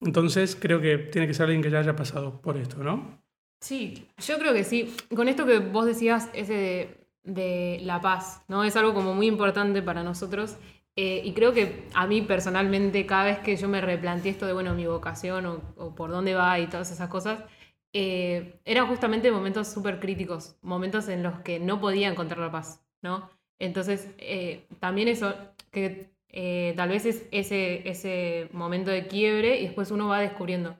Entonces 0.00 0.56
creo 0.58 0.80
que 0.80 0.96
tiene 0.98 1.26
que 1.26 1.34
ser 1.34 1.46
alguien 1.46 1.60
que 1.60 1.70
ya 1.70 1.80
haya 1.80 1.96
pasado 1.96 2.40
por 2.40 2.56
esto, 2.56 2.76
¿no? 2.84 3.20
Sí, 3.60 4.06
yo 4.24 4.38
creo 4.38 4.54
que 4.54 4.62
sí. 4.62 4.94
Con 5.16 5.26
esto 5.28 5.44
que 5.44 5.58
vos 5.58 5.86
decías, 5.86 6.30
ese 6.34 6.52
de, 6.54 6.96
de 7.24 7.80
la 7.82 8.00
paz, 8.00 8.42
¿no? 8.46 8.62
Es 8.62 8.76
algo 8.76 8.94
como 8.94 9.12
muy 9.12 9.26
importante 9.26 9.82
para 9.82 10.04
nosotros. 10.04 10.56
Eh, 11.00 11.22
y 11.24 11.32
creo 11.32 11.52
que 11.52 11.86
a 11.94 12.08
mí 12.08 12.22
personalmente, 12.22 13.06
cada 13.06 13.26
vez 13.26 13.38
que 13.38 13.54
yo 13.54 13.68
me 13.68 13.80
replanteé 13.80 14.32
esto 14.32 14.46
de, 14.46 14.52
bueno, 14.52 14.74
mi 14.74 14.84
vocación 14.84 15.46
o, 15.76 15.94
por 15.94 16.10
dónde 16.10 16.34
va 16.34 16.58
y 16.58 16.66
todas 16.66 16.90
esas 16.90 17.08
cosas, 17.08 17.44
eh, 17.92 18.60
eran 18.64 18.88
justamente 18.88 19.30
momentos 19.30 19.68
súper 19.68 20.00
críticos, 20.00 20.56
momentos 20.60 21.08
en 21.08 21.22
los 21.22 21.38
que 21.40 21.60
no 21.60 21.80
podía 21.80 22.08
encontrar 22.08 22.40
la 22.40 22.50
paz, 22.50 22.84
¿no? 23.00 23.30
Entonces, 23.60 24.12
eh, 24.18 24.66
también 24.80 25.06
eso, 25.06 25.36
que 25.70 26.10
eh, 26.30 26.74
tal 26.76 26.88
vez 26.88 27.06
es 27.06 27.28
ese, 27.30 27.88
ese 27.88 28.48
momento 28.52 28.90
de 28.90 29.06
quiebre 29.06 29.60
y 29.60 29.66
después 29.66 29.92
uno 29.92 30.08
va 30.08 30.18
descubriendo 30.18 30.76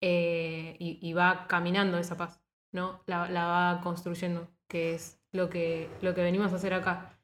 y, 0.00 1.12
va 1.12 1.46
caminando 1.48 1.98
esa 1.98 2.16
paz, 2.16 2.40
¿no? 2.70 3.00
La, 3.06 3.28
la 3.28 3.46
va 3.46 3.80
construyendo, 3.82 4.48
que 4.68 4.94
es 4.94 5.18
lo 5.32 5.50
que, 5.50 5.88
lo 6.02 6.14
que 6.14 6.22
venimos 6.22 6.52
a 6.52 6.56
hacer 6.56 6.72
acá. 6.72 7.18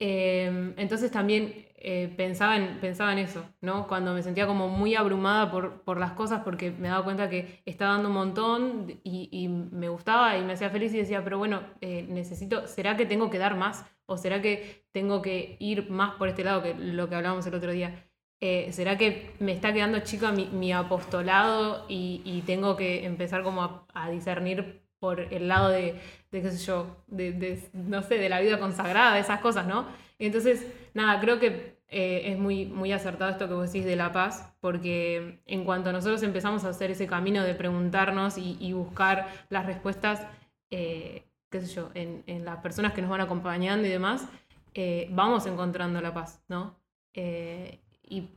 Entonces 0.00 1.10
también 1.12 1.68
eh, 1.86 2.12
pensaba, 2.16 2.56
en, 2.56 3.18
eso, 3.18 3.44
¿no? 3.60 3.86
Cuando 3.86 4.14
me 4.14 4.22
sentía 4.22 4.46
como 4.46 4.68
muy 4.68 4.94
abrumada 4.94 5.50
por, 5.50 5.82
por 5.82 5.98
las 5.98 6.12
cosas 6.12 6.42
porque 6.42 6.70
me 6.70 6.88
daba 6.88 7.04
cuenta 7.04 7.28
que 7.28 7.62
estaba 7.66 7.92
dando 7.92 8.08
un 8.08 8.14
montón 8.14 9.00
y, 9.04 9.28
y 9.30 9.48
me 9.48 9.88
gustaba 9.90 10.38
y 10.38 10.42
me 10.42 10.54
hacía 10.54 10.70
feliz 10.70 10.94
y 10.94 10.98
decía, 10.98 11.22
pero 11.22 11.36
bueno, 11.38 11.60
eh, 11.82 12.06
necesito, 12.08 12.66
¿será 12.66 12.96
que 12.96 13.04
tengo 13.04 13.28
que 13.28 13.38
dar 13.38 13.56
más? 13.56 13.84
¿O 14.06 14.16
será 14.16 14.40
que 14.40 14.86
tengo 14.92 15.20
que 15.20 15.56
ir 15.60 15.90
más 15.90 16.14
por 16.14 16.28
este 16.28 16.42
lado, 16.44 16.62
que 16.62 16.74
lo 16.74 17.08
que 17.08 17.16
hablábamos 17.16 17.46
el 17.46 17.54
otro 17.54 17.72
día? 17.72 18.08
Eh, 18.40 18.72
¿Será 18.72 18.96
que 18.96 19.34
me 19.38 19.52
está 19.52 19.72
quedando 19.74 20.00
chica 20.00 20.32
mi, 20.32 20.46
mi 20.46 20.72
apostolado 20.72 21.84
y, 21.88 22.22
y 22.24 22.42
tengo 22.42 22.76
que 22.76 23.04
empezar 23.04 23.42
como 23.42 23.86
a 23.92 24.10
discernir 24.10 24.83
por 25.04 25.20
el 25.20 25.48
lado 25.48 25.68
de, 25.68 26.00
qué 26.30 26.50
sé 26.50 26.64
yo, 26.64 26.96
de, 27.08 27.62
no 27.74 28.02
sé, 28.02 28.16
de 28.16 28.30
la 28.30 28.40
vida 28.40 28.58
consagrada, 28.58 29.12
de 29.12 29.20
esas 29.20 29.40
cosas, 29.40 29.66
¿no? 29.66 29.86
Entonces, 30.18 30.66
nada, 30.94 31.20
creo 31.20 31.38
que 31.38 31.76
eh, 31.88 32.32
es 32.32 32.38
muy, 32.38 32.64
muy 32.64 32.90
acertado 32.90 33.30
esto 33.30 33.46
que 33.46 33.52
vos 33.52 33.70
decís 33.70 33.84
de 33.84 33.96
la 33.96 34.12
paz, 34.12 34.50
porque 34.60 35.42
en 35.44 35.66
cuanto 35.66 35.92
nosotros 35.92 36.22
empezamos 36.22 36.64
a 36.64 36.70
hacer 36.70 36.90
ese 36.90 37.06
camino 37.06 37.42
de 37.42 37.54
preguntarnos 37.54 38.38
y, 38.38 38.72
buscar 38.72 39.28
las 39.50 39.66
respuestas, 39.66 40.26
eh, 40.70 41.28
qué 41.50 41.60
sé 41.60 41.66
yo, 41.74 41.90
en, 41.92 42.24
las 42.46 42.60
personas 42.62 42.94
que 42.94 43.02
nos 43.02 43.10
van 43.10 43.20
acompañando 43.20 43.86
y 43.86 43.90
demás, 43.90 44.26
eh, 44.72 45.06
vamos 45.10 45.44
encontrando 45.44 46.00
la 46.00 46.14
paz, 46.14 46.42
¿no? 46.48 46.78
Y 47.12 48.30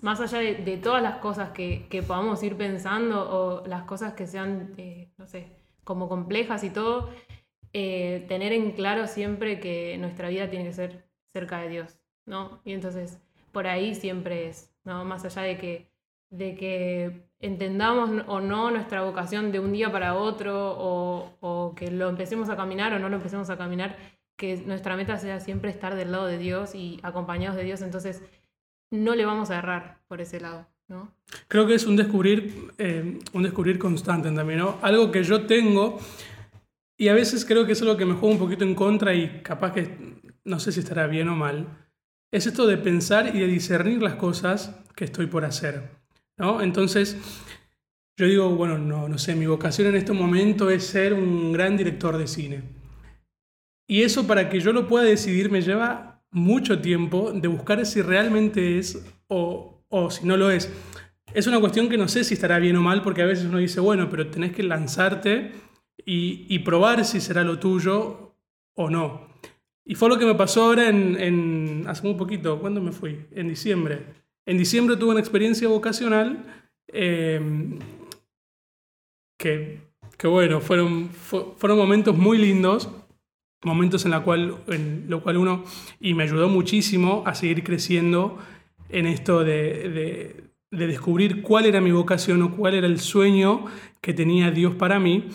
más 0.00 0.20
allá 0.20 0.38
de, 0.38 0.76
todas 0.78 1.02
las 1.02 1.16
cosas 1.16 1.50
que, 1.50 2.02
podamos 2.06 2.42
ir 2.42 2.56
pensando 2.56 3.28
o 3.30 3.66
las 3.66 3.82
cosas 3.82 4.14
que 4.14 4.26
sean, 4.26 4.74
no 5.18 5.26
sé, 5.26 5.57
como 5.88 6.06
complejas 6.06 6.64
y 6.64 6.70
todo, 6.70 7.08
eh, 7.72 8.26
tener 8.28 8.52
en 8.52 8.72
claro 8.72 9.06
siempre 9.06 9.58
que 9.58 9.96
nuestra 9.96 10.28
vida 10.28 10.50
tiene 10.50 10.66
que 10.66 10.74
ser 10.74 11.08
cerca 11.28 11.62
de 11.62 11.70
Dios, 11.70 11.98
¿no? 12.26 12.60
Y 12.66 12.74
entonces, 12.74 13.18
por 13.52 13.66
ahí 13.66 13.94
siempre 13.94 14.48
es, 14.48 14.70
¿no? 14.84 15.06
Más 15.06 15.24
allá 15.24 15.40
de 15.40 15.56
que, 15.56 15.90
de 16.28 16.56
que 16.56 17.30
entendamos 17.40 18.10
o 18.26 18.40
no 18.42 18.70
nuestra 18.70 19.02
vocación 19.02 19.50
de 19.50 19.60
un 19.60 19.72
día 19.72 19.90
para 19.90 20.14
otro 20.14 20.76
o, 20.78 21.32
o 21.40 21.74
que 21.74 21.90
lo 21.90 22.10
empecemos 22.10 22.50
a 22.50 22.56
caminar 22.56 22.92
o 22.92 22.98
no 22.98 23.08
lo 23.08 23.16
empecemos 23.16 23.48
a 23.48 23.56
caminar, 23.56 23.96
que 24.36 24.58
nuestra 24.66 24.94
meta 24.94 25.16
sea 25.16 25.40
siempre 25.40 25.70
estar 25.70 25.94
del 25.94 26.12
lado 26.12 26.26
de 26.26 26.36
Dios 26.36 26.74
y 26.74 27.00
acompañados 27.02 27.56
de 27.56 27.64
Dios, 27.64 27.80
entonces 27.80 28.22
no 28.90 29.14
le 29.14 29.24
vamos 29.24 29.50
a 29.50 29.56
errar 29.56 30.02
por 30.06 30.20
ese 30.20 30.38
lado. 30.38 30.66
¿No? 30.88 31.12
Creo 31.46 31.66
que 31.66 31.74
es 31.74 31.86
un 31.86 31.96
descubrir, 31.96 32.72
eh, 32.78 33.18
un 33.32 33.42
descubrir 33.42 33.78
constante 33.78 34.30
también, 34.30 34.60
¿no? 34.60 34.78
Algo 34.82 35.12
que 35.12 35.22
yo 35.22 35.46
tengo 35.46 35.98
y 36.96 37.08
a 37.08 37.14
veces 37.14 37.44
creo 37.44 37.66
que 37.66 37.72
es 37.72 37.82
algo 37.82 37.96
que 37.96 38.04
me 38.04 38.14
juega 38.14 38.34
un 38.34 38.40
poquito 38.40 38.64
en 38.64 38.74
contra 38.74 39.14
y 39.14 39.40
capaz 39.42 39.72
que 39.72 40.18
no 40.44 40.58
sé 40.58 40.72
si 40.72 40.80
estará 40.80 41.06
bien 41.06 41.28
o 41.28 41.36
mal, 41.36 41.66
es 42.32 42.46
esto 42.46 42.66
de 42.66 42.78
pensar 42.78 43.34
y 43.34 43.38
de 43.38 43.46
discernir 43.46 44.02
las 44.02 44.14
cosas 44.14 44.74
que 44.96 45.04
estoy 45.04 45.26
por 45.26 45.44
hacer, 45.44 45.90
¿no? 46.36 46.60
Entonces, 46.60 47.16
yo 48.16 48.26
digo, 48.26 48.50
bueno, 48.56 48.78
no, 48.78 49.08
no 49.08 49.18
sé, 49.18 49.36
mi 49.36 49.46
vocación 49.46 49.88
en 49.88 49.96
este 49.96 50.12
momento 50.12 50.70
es 50.70 50.84
ser 50.84 51.14
un 51.14 51.52
gran 51.52 51.76
director 51.76 52.16
de 52.16 52.26
cine. 52.26 52.62
Y 53.86 54.02
eso 54.02 54.26
para 54.26 54.50
que 54.50 54.60
yo 54.60 54.72
lo 54.72 54.88
pueda 54.88 55.04
decidir 55.04 55.50
me 55.50 55.62
lleva 55.62 56.22
mucho 56.30 56.80
tiempo 56.80 57.32
de 57.32 57.48
buscar 57.48 57.84
si 57.86 58.02
realmente 58.02 58.78
es 58.78 59.02
o, 59.28 59.77
o 59.88 60.10
si 60.10 60.26
no 60.26 60.36
lo 60.36 60.50
es. 60.50 60.72
Es 61.34 61.46
una 61.46 61.60
cuestión 61.60 61.88
que 61.88 61.98
no 61.98 62.08
sé 62.08 62.24
si 62.24 62.34
estará 62.34 62.58
bien 62.58 62.76
o 62.76 62.82
mal 62.82 63.02
porque 63.02 63.22
a 63.22 63.26
veces 63.26 63.46
uno 63.46 63.58
dice, 63.58 63.80
bueno, 63.80 64.08
pero 64.08 64.28
tenés 64.28 64.52
que 64.52 64.62
lanzarte 64.62 65.52
y, 66.04 66.46
y 66.48 66.60
probar 66.60 67.04
si 67.04 67.20
será 67.20 67.44
lo 67.44 67.58
tuyo 67.58 68.34
o 68.74 68.90
no. 68.90 69.28
Y 69.84 69.94
fue 69.94 70.08
lo 70.08 70.18
que 70.18 70.26
me 70.26 70.34
pasó 70.34 70.64
ahora 70.64 70.88
en, 70.88 71.18
en, 71.20 71.84
hace 71.86 72.06
muy 72.06 72.14
poquito, 72.14 72.58
¿cuándo 72.60 72.80
me 72.80 72.92
fui? 72.92 73.26
En 73.32 73.48
diciembre. 73.48 74.06
En 74.46 74.58
diciembre 74.58 74.96
tuve 74.96 75.10
una 75.10 75.20
experiencia 75.20 75.68
vocacional 75.68 76.44
eh, 76.88 77.40
que, 79.38 79.80
que, 80.16 80.26
bueno, 80.26 80.60
fueron, 80.60 81.10
fueron 81.10 81.78
momentos 81.78 82.16
muy 82.16 82.38
lindos 82.38 82.88
momentos 83.64 84.04
en, 84.04 84.12
la 84.12 84.20
cual, 84.20 84.56
en 84.68 85.06
lo 85.08 85.22
cual 85.22 85.36
uno, 85.36 85.64
y 86.00 86.14
me 86.14 86.24
ayudó 86.24 86.48
muchísimo 86.48 87.22
a 87.26 87.34
seguir 87.34 87.64
creciendo 87.64 88.38
en 88.88 89.06
esto 89.06 89.44
de, 89.44 89.88
de, 89.88 90.44
de, 90.70 90.86
descubrir 90.86 91.42
cuál 91.42 91.66
era 91.66 91.80
mi 91.80 91.92
vocación 91.92 92.42
o 92.42 92.56
cuál 92.56 92.74
era 92.74 92.86
el 92.86 93.00
sueño 93.00 93.66
que 94.00 94.14
tenía 94.14 94.50
Dios 94.50 94.74
para 94.74 94.98
mí, 94.98 95.28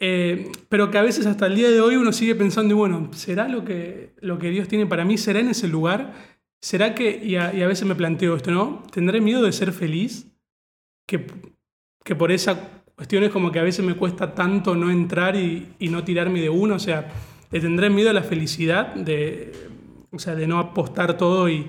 eh, 0.00 0.50
pero 0.68 0.90
que 0.90 0.98
a 0.98 1.02
veces 1.02 1.26
hasta 1.26 1.46
el 1.46 1.56
día 1.56 1.70
de 1.70 1.80
hoy 1.80 1.96
uno 1.96 2.12
sigue 2.12 2.34
pensando, 2.34 2.74
y 2.74 2.76
bueno, 2.76 3.10
¿será 3.12 3.48
lo 3.48 3.64
que, 3.64 4.10
lo 4.20 4.38
que 4.38 4.50
Dios 4.50 4.68
tiene 4.68 4.86
para 4.86 5.04
mí? 5.04 5.16
¿Será 5.18 5.40
en 5.40 5.48
ese 5.48 5.68
lugar? 5.68 6.14
¿Será 6.60 6.94
que, 6.94 7.20
y 7.24 7.36
a, 7.36 7.50
veces 7.66 7.86
me 7.86 7.94
planteo 7.94 8.36
esto, 8.36 8.50
¿no? 8.50 8.82
¿Tendré 8.92 9.20
miedo 9.20 9.42
de 9.42 9.52
ser 9.52 9.72
feliz? 9.72 10.26
Que, 11.06 11.26
que 12.04 12.16
por 12.16 12.32
esa 12.32 12.82
cuestión 12.96 13.22
es 13.22 13.30
como 13.30 13.52
que 13.52 13.60
a 13.60 13.62
veces 13.62 13.84
me 13.84 13.94
cuesta 13.94 14.34
tanto 14.34 14.74
no 14.74 14.90
entrar 14.90 15.36
y, 15.36 15.68
y 15.78 15.88
no 15.88 16.02
tirarme 16.02 16.40
de 16.40 16.50
uno, 16.50 16.74
o 16.74 16.78
sea, 16.78 17.08
le 17.50 17.60
tendré 17.60 17.90
miedo 17.90 18.10
a 18.10 18.14
la 18.14 18.22
felicidad, 18.22 18.94
de, 18.94 19.52
o 20.10 20.18
sea, 20.18 20.34
de 20.34 20.46
no 20.46 20.58
apostar 20.58 21.16
todo 21.16 21.48
y, 21.48 21.66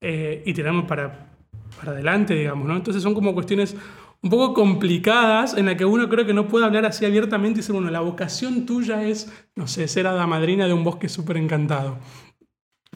eh, 0.00 0.42
y 0.46 0.52
tirarme 0.52 0.84
para, 0.84 1.30
para 1.78 1.92
adelante, 1.92 2.34
digamos, 2.34 2.66
¿no? 2.66 2.76
Entonces 2.76 3.02
son 3.02 3.14
como 3.14 3.34
cuestiones 3.34 3.76
un 4.20 4.30
poco 4.30 4.54
complicadas 4.54 5.56
en 5.56 5.66
las 5.66 5.76
que 5.76 5.84
uno 5.84 6.08
creo 6.08 6.26
que 6.26 6.34
no 6.34 6.48
puede 6.48 6.64
hablar 6.64 6.84
así 6.86 7.04
abiertamente 7.04 7.58
y 7.58 7.62
decir, 7.62 7.72
bueno, 7.72 7.90
la 7.90 8.00
vocación 8.00 8.66
tuya 8.66 9.04
es, 9.04 9.32
no 9.54 9.66
sé, 9.66 9.86
ser 9.86 10.06
hada 10.06 10.26
madrina 10.26 10.66
de 10.66 10.72
un 10.72 10.82
bosque 10.82 11.08
súper 11.08 11.36
encantado. 11.36 11.98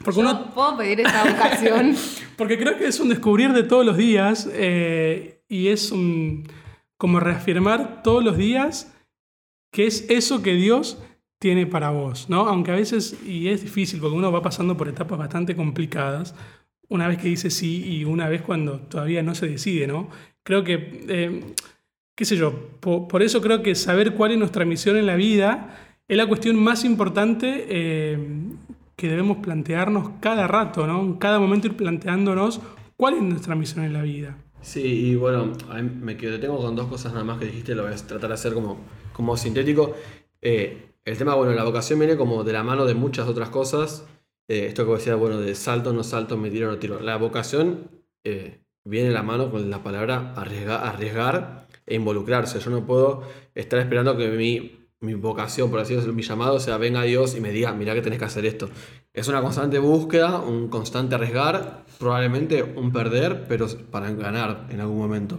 Porque 0.05 0.21
Yo 0.21 0.29
uno... 0.29 0.53
puedo 0.53 0.77
pedir 0.77 1.01
esa 1.01 1.25
vocación. 1.25 1.95
porque 2.37 2.59
creo 2.59 2.77
que 2.77 2.87
es 2.87 2.99
un 2.99 3.09
descubrir 3.09 3.53
de 3.53 3.63
todos 3.63 3.87
los 3.87 3.97
días 3.97 4.49
eh, 4.53 5.43
y 5.49 5.69
es 5.69 5.93
un, 5.93 6.49
como 6.97 7.21
reafirmar 7.21 8.03
todos 8.03 8.25
los 8.25 8.37
días 8.37 8.93
que 9.73 9.87
es 9.87 10.07
eso 10.11 10.43
que 10.43 10.55
Dios 10.55 10.99
tiene 11.39 11.67
para 11.67 11.91
vos, 11.91 12.29
¿no? 12.29 12.47
Aunque 12.47 12.71
a 12.71 12.75
veces, 12.77 13.19
y 13.27 13.49
es 13.49 13.63
difícil 13.63 14.01
porque 14.01 14.17
uno 14.17 14.31
va 14.31 14.43
pasando 14.43 14.77
por 14.77 14.89
etapas 14.89 15.19
bastante 15.19 15.57
complicadas, 15.57 16.35
una 16.89 17.09
vez 17.09 17.19
que 17.19 17.29
dice 17.29 17.51
sí 17.51 17.85
y 17.85 18.05
una 18.05 18.29
vez 18.29 18.43
cuando 18.43 18.81
todavía 18.81 19.23
no 19.23 19.35
se 19.35 19.49
decide, 19.49 19.87
¿no? 19.87 20.09
Creo 20.43 20.65
que, 20.65 21.05
eh, 21.09 21.45
qué 22.15 22.25
sé 22.25 22.37
yo, 22.37 22.71
por, 22.81 23.09
por, 23.09 23.23
eso 23.23 23.41
creo 23.41 23.63
que 23.63 23.75
saber 23.75 24.15
cuál 24.15 24.33
es 24.33 24.39
nuestra 24.39 24.65
misión 24.65 24.97
en 24.97 25.07
la 25.07 25.17
vida 25.17 25.79
es 26.09 26.17
la 26.17 26.27
cuestión 26.27 26.57
más 26.57 26.85
importante 26.85 27.67
eh, 27.69 28.19
que 28.97 29.09
debemos 29.09 29.39
plantearnos 29.39 30.11
cada 30.21 30.47
rato, 30.47 30.87
¿no? 30.87 31.01
En 31.01 31.15
cada 31.15 31.39
momento 31.39 31.69
ir 31.69 31.77
planteándonos 31.77 32.61
cuál 32.97 33.15
es 33.15 33.23
nuestra 33.23 33.55
misión 33.55 33.85
en 33.85 33.93
la 33.93 34.03
vida. 34.03 34.37
Sí, 34.61 34.83
y 34.83 35.15
bueno, 35.17 35.53
me 36.01 36.17
quedo, 36.17 36.39
tengo 36.39 36.59
con 36.59 36.77
dos 36.77 36.87
cosas 36.87 37.13
nada 37.13 37.25
más 37.25 37.39
que 37.39 37.47
dijiste, 37.47 37.75
lo 37.75 37.83
voy 37.83 37.93
a 37.93 37.97
tratar 37.97 38.29
de 38.29 38.35
hacer 38.35 38.55
como, 38.55 38.79
como 39.13 39.37
sintético. 39.37 39.95
Eh, 40.41 40.91
el 41.05 41.19
tema, 41.19 41.35
bueno, 41.35 41.53
la 41.53 41.65
vocación 41.65 41.99
viene 41.99 42.17
como 42.17 42.45
de 42.45 42.53
la 42.53 42.63
mano 42.63 42.85
de 42.85 42.95
muchas 42.95 43.27
otras 43.27 43.49
cosas. 43.49 44.07
Eh, 44.53 44.67
esto 44.67 44.85
que 44.85 44.93
decía, 44.93 45.15
bueno, 45.15 45.41
de 45.41 45.55
salto, 45.55 45.95
no 45.95 46.05
salto, 46.05 46.37
me 46.37 46.51
tiro, 46.51 46.71
no 46.71 46.77
tiro. 46.77 47.01
La 47.01 47.17
vocación 47.17 47.89
eh, 48.23 48.61
viene 48.85 49.09
de 49.09 49.15
la 49.15 49.23
mano 49.23 49.51
con 49.51 49.71
la 49.71 49.83
palabra 49.83 50.35
arriesgar, 50.37 50.85
arriesgar 50.85 51.69
e 51.87 51.95
involucrarse. 51.95 52.61
Yo 52.61 52.71
no 52.71 52.85
puedo 52.85 53.23
estar 53.55 53.79
esperando 53.79 54.15
que 54.15 54.29
mi, 54.29 54.89
mi 55.01 55.15
vocación, 55.15 55.71
por 55.71 55.81
así 55.81 55.95
decirlo, 55.95 56.13
mi 56.13 56.21
llamado 56.21 56.61
sea 56.61 56.77
venga 56.77 57.01
Dios 57.01 57.35
y 57.35 57.41
me 57.41 57.51
diga, 57.51 57.73
mira 57.73 57.95
que 57.95 58.03
tenés 58.03 58.19
que 58.19 58.27
hacer 58.27 58.45
esto. 58.45 58.69
Es 59.15 59.27
una 59.27 59.41
constante 59.41 59.79
búsqueda, 59.79 60.41
un 60.41 60.69
constante 60.69 61.15
arriesgar, 61.15 61.87
probablemente 61.99 62.63
un 62.63 62.93
perder, 62.93 63.47
pero 63.49 63.69
para 63.91 64.13
ganar 64.13 64.67
en 64.69 64.81
algún 64.81 64.99
momento. 64.99 65.39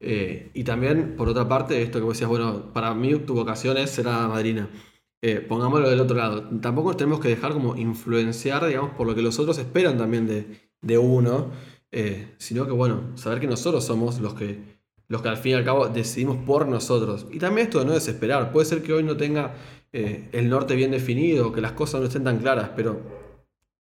Eh, 0.00 0.50
y 0.54 0.64
también, 0.64 1.14
por 1.16 1.28
otra 1.28 1.46
parte, 1.46 1.80
esto 1.82 2.00
que 2.00 2.04
vos 2.04 2.14
decías, 2.14 2.28
bueno, 2.28 2.72
para 2.72 2.94
mí 2.94 3.14
tu 3.14 3.34
vocación 3.34 3.76
es 3.76 3.90
ser 3.90 4.06
la 4.06 4.26
madrina. 4.26 4.68
Eh, 5.22 5.44
pongámoslo 5.46 5.90
del 5.90 6.00
otro 6.00 6.16
lado. 6.16 6.48
Tampoco 6.60 6.88
nos 6.88 6.96
tenemos 6.96 7.20
que 7.20 7.28
dejar 7.28 7.52
como 7.52 7.76
influenciar, 7.76 8.66
digamos, 8.66 8.92
por 8.92 9.06
lo 9.06 9.14
que 9.14 9.22
los 9.22 9.38
otros 9.38 9.58
esperan 9.58 9.98
también 9.98 10.26
de, 10.26 10.70
de 10.80 10.98
uno, 10.98 11.50
eh, 11.90 12.34
sino 12.38 12.66
que, 12.66 12.72
bueno, 12.72 13.16
saber 13.16 13.40
que 13.40 13.46
nosotros 13.46 13.84
somos 13.84 14.20
los 14.20 14.34
que, 14.34 14.80
los 15.08 15.22
que 15.22 15.28
al 15.28 15.36
fin 15.36 15.52
y 15.52 15.54
al 15.56 15.64
cabo 15.64 15.88
decidimos 15.88 16.38
por 16.38 16.66
nosotros. 16.66 17.26
Y 17.30 17.38
también 17.38 17.66
esto 17.66 17.80
de 17.80 17.84
no 17.84 17.92
desesperar. 17.92 18.52
Puede 18.52 18.66
ser 18.66 18.82
que 18.82 18.92
hoy 18.92 19.02
no 19.02 19.16
tenga 19.16 19.54
eh, 19.92 20.28
el 20.32 20.48
norte 20.48 20.74
bien 20.74 20.90
definido, 20.90 21.52
que 21.52 21.60
las 21.60 21.72
cosas 21.72 22.00
no 22.00 22.06
estén 22.06 22.24
tan 22.24 22.38
claras, 22.38 22.70
pero 22.74 23.00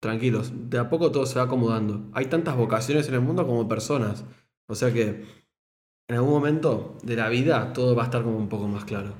tranquilos, 0.01 0.51
de 0.69 0.79
a 0.79 0.89
poco 0.89 1.11
todo 1.11 1.25
se 1.25 1.39
va 1.39 1.45
acomodando. 1.45 2.09
Hay 2.13 2.25
tantas 2.25 2.57
vocaciones 2.57 3.07
en 3.07 3.13
el 3.13 3.21
mundo 3.21 3.45
como 3.45 3.67
personas. 3.67 4.25
O 4.67 4.75
sea 4.75 4.91
que 4.91 5.23
en 6.08 6.15
algún 6.15 6.31
momento 6.31 6.98
de 7.03 7.15
la 7.15 7.29
vida 7.29 7.74
todo 7.74 7.96
va 7.96 8.03
a 8.03 8.05
estar 8.05 8.24
como 8.24 8.38
un 8.38 8.50
poco 8.50 8.67
más 8.67 8.84
claro. 8.86 9.13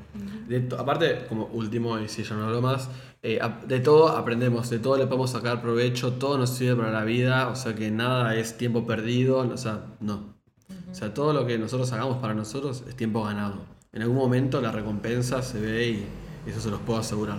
De 0.48 0.68
aparte, 0.78 1.26
como 1.30 1.46
último, 1.46 1.98
y 2.00 2.10
si 2.10 2.24
ya 2.24 2.36
no 2.36 2.46
hablo 2.46 2.62
más, 2.62 2.90
eh, 3.24 3.40
de 3.68 3.80
todo 3.80 4.10
aprendemos, 4.10 4.70
de 4.70 4.80
todo 4.80 4.98
le 4.98 5.06
podemos 5.06 5.32
sacar 5.32 5.62
provecho, 5.62 6.14
todo 6.14 6.38
nos 6.38 6.50
sirve 6.50 6.76
para 6.76 6.92
la 6.92 7.06
vida, 7.06 7.48
o 7.48 7.56
sea 7.56 7.76
que 7.76 7.92
nada 7.92 8.36
es 8.36 8.58
tiempo 8.58 8.86
perdido, 8.86 9.38
o 9.40 9.58
sea, 9.58 9.86
no. 10.02 10.16
Uh 10.16 10.74
-huh. 10.74 10.92
O 10.92 10.96
sea, 10.96 11.14
todo 11.14 11.32
lo 11.32 11.46
que 11.46 11.58
nosotros 11.58 11.92
hagamos 11.94 12.18
para 12.18 12.34
nosotros 12.34 12.84
es 12.88 12.96
tiempo 12.96 13.24
ganado. 13.24 13.64
En 13.94 14.02
algún 14.02 14.18
momento 14.18 14.60
la 14.60 14.72
recompensa 14.72 15.42
se 15.42 15.62
ve 15.62 15.90
y 15.90 16.06
eso 16.50 16.60
se 16.60 16.70
los 16.70 16.80
puedo 16.82 17.00
asegurar. 17.00 17.38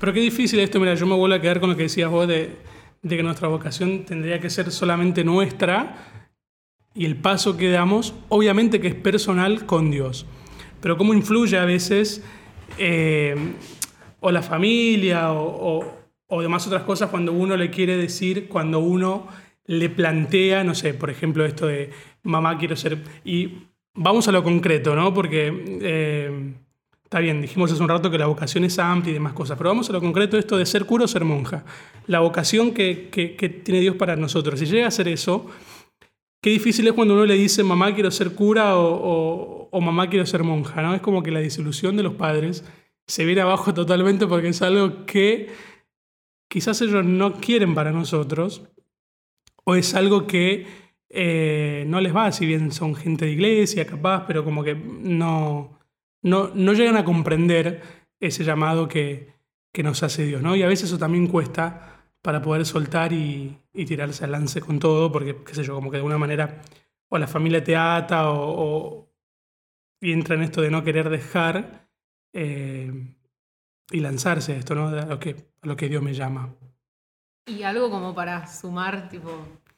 Pero 0.00 0.12
qué 0.12 0.20
difícil 0.20 0.58
esto, 0.60 0.80
mira, 0.80 0.94
yo 0.94 1.06
me 1.06 1.14
vuelvo 1.14 1.36
a 1.36 1.40
quedar 1.40 1.60
con 1.60 1.70
lo 1.70 1.76
que 1.76 1.84
decías 1.84 2.10
vos 2.10 2.26
de, 2.26 2.56
de 3.02 3.16
que 3.16 3.22
nuestra 3.22 3.48
vocación 3.48 4.04
tendría 4.04 4.40
que 4.40 4.50
ser 4.50 4.70
solamente 4.72 5.22
nuestra 5.22 6.17
y 6.98 7.04
el 7.04 7.14
paso 7.14 7.56
que 7.56 7.70
damos, 7.70 8.12
obviamente 8.28 8.80
que 8.80 8.88
es 8.88 8.94
personal 8.96 9.66
con 9.66 9.92
Dios. 9.92 10.26
Pero 10.80 10.98
cómo 10.98 11.14
influye 11.14 11.56
a 11.56 11.64
veces 11.64 12.24
eh, 12.76 13.36
o 14.18 14.32
la 14.32 14.42
familia 14.42 15.32
o, 15.32 15.84
o, 16.26 16.42
demás 16.42 16.66
otras 16.66 16.82
cosas 16.82 17.08
cuando 17.08 17.32
uno 17.32 17.56
le 17.56 17.70
quiere 17.70 17.96
decir, 17.96 18.48
cuando 18.48 18.80
uno 18.80 19.28
le 19.66 19.88
plantea, 19.90 20.64
no 20.64 20.74
sé, 20.74 20.92
por 20.92 21.08
ejemplo, 21.08 21.44
esto 21.44 21.68
de 21.68 21.90
mamá 22.24 22.58
quiero 22.58 22.74
ser... 22.74 22.98
Y 23.24 23.58
vamos 23.94 24.26
a 24.26 24.32
lo 24.32 24.42
concreto, 24.42 24.96
¿no? 24.96 25.14
Porque 25.14 25.52
eh, 25.80 26.52
está 27.04 27.20
bien, 27.20 27.40
dijimos 27.40 27.70
hace 27.70 27.80
un 27.80 27.88
rato 27.88 28.10
que 28.10 28.18
la 28.18 28.26
vocación 28.26 28.64
es 28.64 28.76
amplia 28.80 29.12
y 29.12 29.14
demás 29.14 29.34
cosas, 29.34 29.56
pero 29.56 29.70
vamos 29.70 29.88
a 29.88 29.92
lo 29.92 30.00
concreto, 30.00 30.36
esto 30.36 30.56
de 30.56 30.66
ser 30.66 30.84
cura 30.84 31.04
o 31.04 31.08
ser 31.08 31.24
monja. 31.24 31.64
La 32.08 32.18
vocación 32.18 32.72
que, 32.72 33.08
que 33.12 33.48
tiene 33.48 33.80
Dios 33.80 33.94
para 33.94 34.16
nosotros. 34.16 34.58
Si 34.58 34.66
llega 34.66 34.88
a 34.88 34.90
ser 34.90 35.06
eso 35.06 35.46
Qué 36.40 36.50
difícil 36.50 36.86
es 36.86 36.92
cuando 36.92 37.14
uno 37.14 37.26
le 37.26 37.34
dice 37.34 37.64
mamá 37.64 37.94
quiero 37.94 38.10
ser 38.10 38.34
cura 38.34 38.76
o, 38.76 39.68
mamá 39.80 40.08
quiero 40.08 40.24
ser 40.24 40.44
monja, 40.44 40.82
¿no? 40.82 40.94
Es 40.94 41.00
como 41.00 41.22
que 41.22 41.30
la 41.30 41.40
disolución 41.40 41.96
de 41.96 42.02
los 42.02 42.14
padres 42.14 42.64
se 43.06 43.24
viene 43.24 43.40
abajo 43.40 43.74
totalmente 43.74 44.26
porque 44.26 44.48
es 44.48 44.62
algo 44.62 45.04
que 45.06 45.48
quizás 46.48 46.80
ellos 46.80 47.04
no 47.04 47.34
quieren 47.40 47.74
para 47.74 47.90
nosotros 47.90 48.62
o 49.64 49.74
es 49.74 49.94
algo 49.94 50.26
que 50.26 50.66
eh, 51.10 51.84
no 51.88 52.00
les 52.00 52.14
va, 52.14 52.30
si 52.32 52.46
bien 52.46 52.70
son 52.70 52.94
gente 52.94 53.24
de 53.24 53.32
iglesia, 53.32 53.86
capaz, 53.86 54.24
pero 54.26 54.44
como 54.44 54.62
que 54.62 54.74
no, 54.74 55.78
no, 56.22 56.50
no 56.54 56.72
llegan 56.72 56.96
a 56.96 57.04
comprender 57.04 57.82
ese 58.20 58.44
llamado 58.44 58.88
que, 58.88 59.32
que, 59.72 59.82
nos 59.82 60.02
hace 60.02 60.24
Dios, 60.24 60.42
¿no? 60.42 60.56
Y 60.56 60.62
a 60.62 60.68
veces 60.68 60.88
eso 60.88 60.98
también 60.98 61.26
cuesta 61.26 62.04
para 62.22 62.42
poder 62.42 62.66
soltar 62.66 63.12
y, 63.12 63.58
y, 63.78 63.86
tirarse 63.86 64.24
al 64.24 64.32
lance 64.32 64.60
con 64.60 64.78
todo, 64.78 65.10
porque, 65.12 65.36
qué 65.44 65.54
sé 65.54 65.62
yo, 65.62 65.74
como 65.74 65.90
que 65.90 65.96
de 65.96 66.00
alguna 66.00 66.18
manera 66.18 66.62
o 67.08 67.18
la 67.18 67.26
familia 67.26 67.62
te 67.64 67.76
ata 67.76 68.30
o, 68.30 69.08
y 70.00 70.12
entra 70.12 70.34
en 70.34 70.42
esto 70.42 70.60
de 70.60 70.70
no 70.70 70.84
querer 70.84 71.08
dejar 71.08 71.88
eh, 72.32 72.92
y 73.90 74.00
lanzarse 74.00 74.56
esto, 74.56 74.74
¿no? 74.74 74.88
A 74.88 75.06
lo, 75.06 75.18
que, 75.18 75.36
lo 75.62 75.76
que 75.76 75.88
Dios 75.88 76.02
me 76.02 76.12
llama. 76.12 76.54
Y 77.46 77.62
algo 77.62 77.90
como 77.90 78.14
para 78.14 78.46
sumar, 78.46 79.08
tipo, 79.08 79.30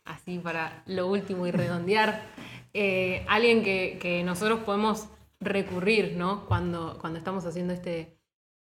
así 0.04 0.38
para 0.38 0.82
lo 0.86 1.06
último 1.06 1.46
y 1.46 1.52
redondear, 1.52 2.22
eh, 2.74 3.24
alguien 3.28 3.62
que, 3.62 3.98
que, 4.00 4.24
nosotros 4.24 4.60
podemos 4.60 5.08
recurrir, 5.38 6.16
¿no? 6.16 6.46
Cuando, 6.46 6.98
cuando 7.00 7.18
estamos 7.18 7.46
haciendo 7.46 7.72
este, 7.72 8.18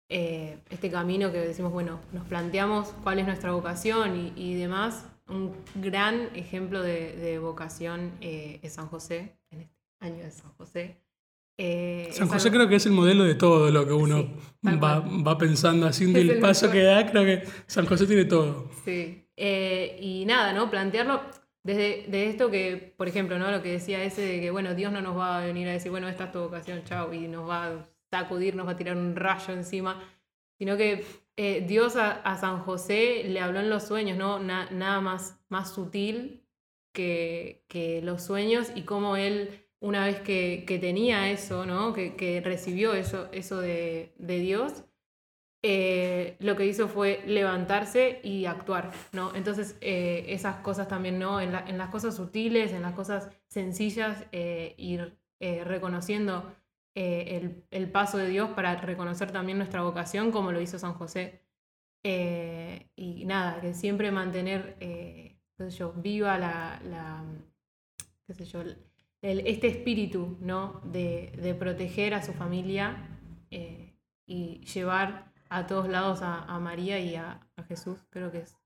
eh, 0.09 0.59
este 0.69 0.91
camino 0.91 1.31
que 1.31 1.39
decimos, 1.39 1.71
bueno, 1.71 1.99
nos 2.11 2.25
planteamos 2.27 2.89
cuál 3.03 3.19
es 3.19 3.25
nuestra 3.25 3.51
vocación 3.51 4.33
y 4.35 4.53
demás. 4.55 5.05
Un 5.31 5.55
gran 5.75 6.29
ejemplo 6.35 6.81
de, 6.81 7.15
de 7.15 7.39
vocación 7.39 8.11
eh, 8.19 8.59
es 8.61 8.73
San 8.73 8.87
José, 8.87 9.37
en 9.49 9.61
este 9.61 9.75
año 10.01 10.23
de 10.23 10.31
San 10.31 10.51
José. 10.57 10.97
Eh, 11.57 12.09
San 12.11 12.27
José 12.27 12.49
algo... 12.49 12.57
creo 12.57 12.69
que 12.69 12.75
es 12.75 12.85
el 12.85 12.91
modelo 12.91 13.23
de 13.23 13.35
todo 13.35 13.71
lo 13.71 13.85
que 13.85 13.93
uno 13.93 14.23
sí, 14.63 14.75
va, 14.75 14.99
va, 14.99 15.37
pensando, 15.37 15.87
haciendo 15.87 16.19
el, 16.19 16.31
el 16.31 16.39
paso 16.39 16.65
mejor. 16.65 16.79
que 16.79 16.83
da, 16.83 17.09
creo 17.09 17.23
que 17.23 17.47
San 17.65 17.85
José 17.85 18.07
tiene 18.07 18.25
todo. 18.25 18.69
Sí, 18.83 19.25
eh, 19.37 19.97
y 20.01 20.25
nada, 20.25 20.53
¿no? 20.53 20.69
Plantearlo 20.69 21.21
desde, 21.63 22.03
desde, 22.07 22.29
esto 22.29 22.51
que, 22.51 22.93
por 22.97 23.07
ejemplo, 23.07 23.39
¿no? 23.39 23.51
Lo 23.51 23.61
que 23.61 23.71
decía 23.71 24.03
ese 24.03 24.21
de 24.21 24.41
que, 24.41 24.51
bueno, 24.51 24.75
Dios 24.75 24.91
no 24.91 25.01
nos 25.01 25.17
va 25.17 25.37
a 25.37 25.45
venir 25.45 25.67
a 25.69 25.71
decir, 25.71 25.91
bueno, 25.91 26.09
esta 26.09 26.25
es 26.25 26.31
tu 26.31 26.39
vocación, 26.39 26.83
chao, 26.83 27.13
y 27.13 27.27
nos 27.27 27.47
va 27.47 27.67
a 27.67 27.89
sacudir, 28.09 28.55
nos 28.55 28.67
va 28.67 28.71
a 28.71 28.77
tirar 28.77 28.97
un 28.97 29.15
rayo 29.15 29.53
encima, 29.53 30.03
sino 30.57 30.75
que 30.75 31.05
eh, 31.43 31.65
Dios 31.67 31.95
a, 31.95 32.37
San 32.37 32.59
José 32.59 33.23
le 33.23 33.39
habló 33.39 33.61
en 33.61 33.71
los 33.71 33.87
sueños, 33.87 34.15
¿no? 34.15 34.37
Na, 34.37 34.69
nada 34.69 35.01
más, 35.01 35.39
más 35.49 35.73
sutil 35.73 36.45
que, 36.93 37.65
que 37.67 38.03
los 38.03 38.21
sueños 38.21 38.71
y 38.75 38.83
cómo 38.83 39.17
él 39.17 39.67
una 39.79 40.05
vez 40.05 40.19
que, 40.21 40.65
que 40.67 40.77
tenía 40.77 41.31
eso, 41.31 41.65
¿no? 41.65 41.93
que, 41.93 42.41
recibió 42.45 42.93
eso, 42.93 43.27
eso 43.31 43.59
de, 43.59 44.13
Dios, 44.19 44.83
eh, 45.63 46.37
lo 46.37 46.55
que 46.55 46.67
hizo 46.67 46.87
fue 46.87 47.23
levantarse 47.25 48.19
y 48.23 48.45
actuar. 48.45 48.91
¿no? 49.11 49.33
Entonces, 49.33 49.75
eh, 49.81 50.25
esas 50.27 50.57
cosas 50.57 50.87
también, 50.87 51.17
¿no? 51.17 51.41
En, 51.41 51.55
en, 51.55 51.79
las 51.79 51.89
cosas 51.89 52.15
sutiles, 52.15 52.71
en 52.71 52.83
las 52.83 52.93
cosas 52.93 53.31
sencillas, 53.47 54.27
ir 54.77 55.17
reconociendo 55.39 56.53
el, 56.95 57.63
el, 57.71 57.91
paso 57.91 58.17
de 58.17 58.27
Dios 58.27 58.49
para 58.51 58.75
reconocer 58.75 59.31
también 59.31 59.57
nuestra 59.57 59.81
vocación, 59.81 60.31
como 60.31 60.51
lo 60.51 60.61
hizo 60.61 60.79
San 60.79 60.93
José. 60.93 61.41
y 62.03 63.25
nada, 63.25 63.61
que 63.61 63.73
siempre 63.73 64.11
mantener, 64.11 64.77
sé 65.69 65.69
yo, 65.69 65.93
viva 65.93 66.37
la, 66.37 66.81
la 66.83 67.23
qué 68.27 68.33
sé 68.33 68.45
yo, 68.45 68.61
el, 68.61 69.47
este 69.47 69.67
espíritu 69.67 70.37
¿no? 70.39 70.81
de, 70.85 71.33
de, 71.41 71.53
proteger 71.53 72.13
a 72.13 72.23
su 72.23 72.33
familia 72.33 73.07
eh, 73.51 73.93
y 74.25 74.61
llevar 74.65 75.31
a 75.49 75.67
todos 75.67 75.89
lados 75.89 76.19
a, 76.21 76.57
María 76.59 76.99
y 76.99 77.15
a, 77.15 77.47
Jesús, 77.67 77.99
creo 78.09 78.31
que 78.31 78.39
es 78.39 78.57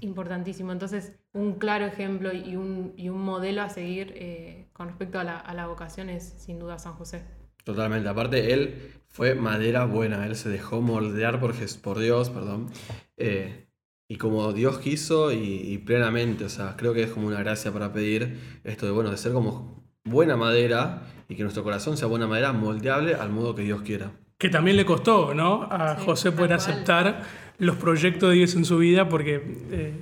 importantísimo. 0.00 0.70
Entonces, 0.72 1.18
un 1.32 1.54
claro 1.54 1.86
ejemplo 1.86 2.32
y 2.32 2.56
un, 2.56 2.92
y 2.96 3.08
un 3.08 3.22
modelo 3.22 3.62
a 3.62 3.68
seguir 3.68 4.12
eh, 4.16 4.68
con 4.72 4.88
respecto 4.88 5.18
a 5.18 5.24
la, 5.24 5.38
a 5.38 5.54
la, 5.54 5.66
vocación 5.66 6.10
es 6.10 6.24
sin 6.24 6.58
duda 6.58 6.78
San 6.78 6.94
José. 6.94 7.24
Totalmente, 7.68 8.08
aparte 8.08 8.54
él 8.54 8.92
fue 9.08 9.34
madera 9.34 9.84
buena, 9.84 10.24
él 10.26 10.36
se 10.36 10.48
dejó 10.48 10.80
moldear 10.80 11.38
por, 11.38 11.52
por 11.82 11.98
Dios, 11.98 12.30
perdón, 12.30 12.70
eh, 13.18 13.66
y 14.08 14.16
como 14.16 14.54
Dios 14.54 14.78
quiso 14.78 15.32
y, 15.32 15.36
y, 15.36 15.76
plenamente, 15.76 16.46
o 16.46 16.48
sea, 16.48 16.76
creo 16.78 16.94
que 16.94 17.02
es 17.02 17.10
como 17.10 17.26
una 17.26 17.40
gracia 17.40 17.70
para 17.70 17.92
pedir 17.92 18.38
esto 18.64 18.86
de, 18.86 18.92
bueno, 18.92 19.10
de 19.10 19.18
ser 19.18 19.32
como 19.32 19.84
buena 20.02 20.34
madera 20.34 21.02
y 21.28 21.36
que 21.36 21.42
nuestro 21.42 21.62
corazón 21.62 21.98
sea 21.98 22.08
buena 22.08 22.26
madera 22.26 22.54
moldeable 22.54 23.16
al 23.16 23.28
modo 23.28 23.54
que 23.54 23.64
Dios 23.64 23.82
quiera. 23.82 24.12
Que 24.38 24.48
también 24.48 24.78
le 24.78 24.86
costó, 24.86 25.34
¿no? 25.34 25.64
A 25.70 25.98
sí, 25.98 26.06
José 26.06 26.32
poder 26.32 26.54
aceptar 26.54 27.22
los 27.58 27.76
proyectos 27.76 28.30
de 28.30 28.36
Dios 28.36 28.54
en 28.54 28.64
su 28.64 28.78
vida 28.78 29.10
porque, 29.10 29.42
eh, 29.72 29.92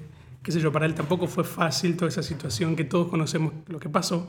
qué 0.41 0.53
sé 0.53 0.61
yo, 0.61 0.71
para 0.71 0.87
él 0.87 0.95
tampoco 0.95 1.27
fue 1.27 1.43
fácil 1.43 1.97
toda 1.97 2.11
esa 2.11 2.23
situación 2.23 2.77
que 2.77 2.85
todos 2.85 3.09
conocemos 3.09 3.55
lo 3.67 3.81
que 3.81 3.89
pasó. 3.89 4.29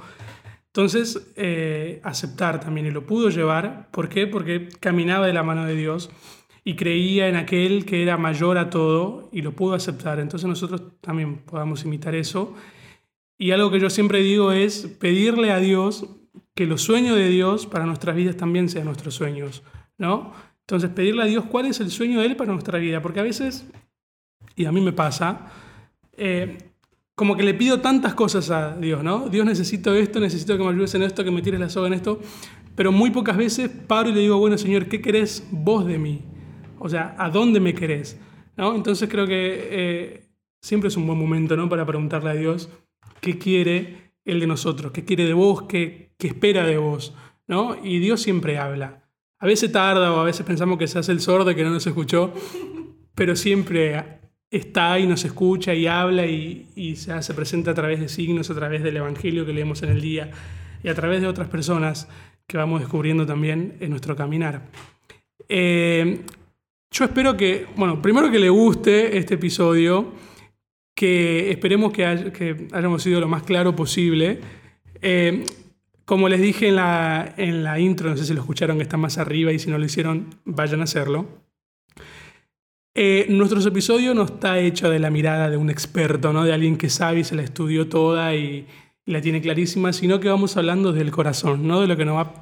Entonces, 0.77 1.33
eh, 1.35 1.99
aceptar 2.03 2.59
también 2.59 2.85
y 2.85 2.91
lo 2.91 3.03
pudo 3.03 3.31
llevar. 3.31 3.89
¿Por 3.89 4.09
qué? 4.09 4.27
Porque 4.27 4.69
caminaba 4.79 5.25
de 5.25 5.33
la 5.33 5.41
mano 5.41 5.65
de 5.65 5.73
Dios 5.73 6.11
y 6.63 6.75
creía 6.75 7.27
en 7.27 7.35
aquel 7.35 7.83
que 7.83 8.03
era 8.03 8.15
mayor 8.15 8.59
a 8.59 8.69
todo 8.69 9.27
y 9.31 9.41
lo 9.41 9.53
pudo 9.53 9.73
aceptar. 9.73 10.19
Entonces 10.19 10.47
nosotros 10.47 10.83
también 11.01 11.37
podamos 11.37 11.83
imitar 11.83 12.13
eso. 12.13 12.53
Y 13.39 13.49
algo 13.49 13.71
que 13.71 13.79
yo 13.79 13.89
siempre 13.89 14.21
digo 14.21 14.51
es 14.51 14.85
pedirle 14.99 15.49
a 15.51 15.57
Dios 15.57 16.05
que 16.53 16.67
los 16.67 16.83
sueños 16.83 17.15
de 17.15 17.29
Dios 17.29 17.65
para 17.65 17.87
nuestras 17.87 18.15
vidas 18.15 18.37
también 18.37 18.69
sean 18.69 18.85
nuestros 18.85 19.15
sueños, 19.15 19.63
¿no? 19.97 20.31
Entonces 20.59 20.91
pedirle 20.91 21.23
a 21.23 21.25
Dios 21.25 21.45
cuál 21.45 21.65
es 21.65 21.79
el 21.79 21.89
sueño 21.89 22.19
de 22.19 22.27
Él 22.27 22.35
para 22.35 22.53
nuestra 22.53 22.77
vida, 22.77 23.01
porque 23.01 23.19
a 23.19 23.23
veces, 23.23 23.65
y 24.55 24.65
a 24.65 24.71
mí 24.71 24.81
me 24.81 24.93
pasa, 24.93 25.51
eh, 26.17 26.55
como 27.17 27.35
que 27.35 27.41
le 27.41 27.55
pido 27.55 27.81
tantas 27.81 28.13
cosas 28.13 28.51
a 28.51 28.77
Dios, 28.77 29.03
¿no? 29.03 29.27
Dios 29.27 29.43
necesito 29.43 29.95
esto, 29.95 30.19
necesito 30.19 30.55
que 30.55 30.63
me 30.63 30.69
ayudes 30.69 30.93
en 30.93 31.01
esto, 31.01 31.23
que 31.23 31.31
me 31.31 31.41
tires 31.41 31.59
la 31.59 31.67
soga 31.67 31.87
en 31.87 31.95
esto, 31.95 32.21
pero 32.75 32.91
muy 32.91 33.09
pocas 33.09 33.35
veces 33.35 33.71
paro 33.87 34.09
y 34.09 34.13
le 34.13 34.19
digo, 34.19 34.37
bueno 34.37 34.55
Señor, 34.55 34.85
¿qué 34.85 35.01
querés 35.01 35.47
vos 35.49 35.87
de 35.87 35.97
mí? 35.97 36.21
O 36.77 36.87
sea, 36.87 37.15
¿a 37.17 37.31
dónde 37.31 37.59
me 37.59 37.73
querés? 37.73 38.19
¿No? 38.55 38.75
Entonces 38.75 39.09
creo 39.09 39.25
que 39.25 39.67
eh, 39.71 40.29
siempre 40.61 40.89
es 40.89 40.95
un 40.95 41.07
buen 41.07 41.17
momento 41.17 41.57
¿no? 41.57 41.67
para 41.67 41.87
preguntarle 41.87 42.29
a 42.29 42.33
Dios 42.33 42.69
qué 43.19 43.39
quiere 43.39 44.13
Él 44.23 44.39
de 44.39 44.45
nosotros, 44.45 44.91
qué 44.91 45.03
quiere 45.03 45.25
de 45.25 45.33
vos, 45.33 45.63
qué, 45.63 46.13
espera 46.19 46.67
de 46.67 46.77
vos. 46.77 47.15
¿no? 47.47 47.83
Y 47.83 47.97
Dios 47.97 48.21
siempre 48.21 48.59
habla. 48.59 49.09
A 49.39 49.47
veces 49.47 49.71
tarda 49.71 50.13
o 50.13 50.19
a 50.19 50.23
veces 50.23 50.45
pensamos 50.45 50.77
que 50.77 50.85
se 50.85 50.99
hace 50.99 51.13
el 51.13 51.21
sordo 51.21 51.55
que 51.55 51.63
no 51.63 51.71
nos 51.71 51.87
escuchó, 51.87 52.31
pero 53.15 53.35
siempre 53.35 54.19
está 54.49 54.97
y 54.99 55.07
nos 55.07 55.25
escucha 55.25 55.73
y 55.73 55.87
habla 55.87 56.25
y, 56.25 56.95
se, 56.95 57.21
se 57.21 57.33
presenta 57.33 57.71
a 57.71 57.73
través 57.73 57.99
de 57.99 58.09
signos, 58.09 58.49
a 58.49 58.55
través 58.55 58.83
del 58.83 58.97
Evangelio 58.97 59.45
que 59.45 59.53
leemos 59.53 59.83
en 59.83 59.89
el 59.89 60.01
día 60.01 60.31
y 60.83 60.89
a 60.89 60.95
través 60.95 61.21
de 61.21 61.27
otras 61.27 61.47
personas 61.47 62.07
que 62.47 62.57
vamos 62.57 62.79
descubriendo 62.79 63.25
también 63.25 63.75
en 63.79 63.89
nuestro 63.89 64.15
caminar. 64.15 64.61
Eh, 65.49 66.21
yo 66.91 67.05
espero 67.05 67.35
que, 67.35 67.67
bueno, 67.75 68.01
primero 68.01 68.31
que 68.31 68.39
le 68.39 68.49
guste 68.49 69.17
este 69.17 69.35
episodio, 69.35 70.13
que 70.95 71.51
esperemos 71.51 71.91
que 71.91 72.67
hayamos 72.71 73.03
sido 73.03 73.19
lo 73.19 73.27
más 73.27 73.43
claro 73.43 73.75
posible. 73.75 74.39
Eh, 75.01 75.43
como 76.05 76.29
les 76.29 76.39
dije 76.39 76.69
en 76.69 76.77
la, 76.77 77.33
en 77.35 77.63
la 77.63 77.79
intro, 77.79 78.09
no 78.09 78.15
sé 78.15 78.25
si 78.25 78.33
lo 78.33 78.39
escucharon 78.39 78.77
que 78.77 78.83
está 78.83 78.95
más 78.95 79.17
arriba 79.17 79.51
y 79.51 79.59
si 79.59 79.69
no 79.69 79.77
lo 79.77 79.83
hicieron, 79.83 80.35
vayan 80.45 80.79
a 80.79 80.85
hacerlo. 80.85 81.27
Eh, 82.99 83.27
nuestro 83.29 83.59
episodio 83.59 84.15
no 84.15 84.23
está 84.23 84.57
hecho 84.57 84.89
de 84.89 84.97
la 84.97 85.11
mirada 85.11 85.51
de 85.51 85.57
un 85.57 85.69
experto, 85.69 86.33
¿no? 86.33 86.43
de 86.43 86.51
alguien 86.51 86.77
que 86.77 86.89
sabe 86.89 87.19
y 87.19 87.23
se 87.23 87.35
la 87.35 87.43
estudió 87.43 87.87
toda 87.87 88.33
y, 88.33 88.65
la 89.05 89.21
tiene 89.21 89.39
clarísima, 89.39 89.93
sino 89.93 90.19
que 90.19 90.29
vamos 90.29 90.57
hablando 90.57 90.91
del 90.91 91.11
corazón, 91.11 91.67
¿no? 91.67 91.79
de 91.79 91.85
lo 91.85 91.95
que 91.95 92.05
nos 92.05 92.17
va 92.17 92.33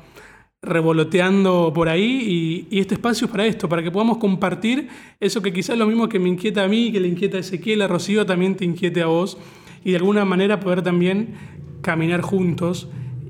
revoloteando 0.61 1.73
por 1.75 1.89
ahí 1.89 2.65
y, 2.69 2.77
y, 2.77 2.79
este 2.79 2.93
espacio 2.93 3.25
es 3.25 3.31
para 3.31 3.45
esto, 3.45 3.67
para 3.67 3.83
que 3.83 3.91
podamos 3.91 4.17
compartir 4.17 4.87
eso 5.19 5.41
que 5.41 5.51
quizás 5.51 5.77
lo 5.77 5.87
mismo 5.87 6.07
que 6.07 6.19
me 6.19 6.29
inquieta 6.29 6.63
a 6.63 6.69
mí, 6.69 6.89
que 6.89 7.01
le 7.01 7.09
inquieta 7.09 7.35
a 7.35 7.41
Ezequiel, 7.41 7.81
a 7.81 7.89
Rocío 7.89 8.25
también 8.25 8.55
te 8.55 8.63
inquiete 8.63 9.01
a 9.01 9.07
vos 9.07 9.37
y 9.83 9.91
de 9.91 9.97
alguna 9.97 10.23
manera 10.23 10.61
poder 10.61 10.81
también 10.83 11.33
caminar 11.81 12.21
juntos. 12.21 12.87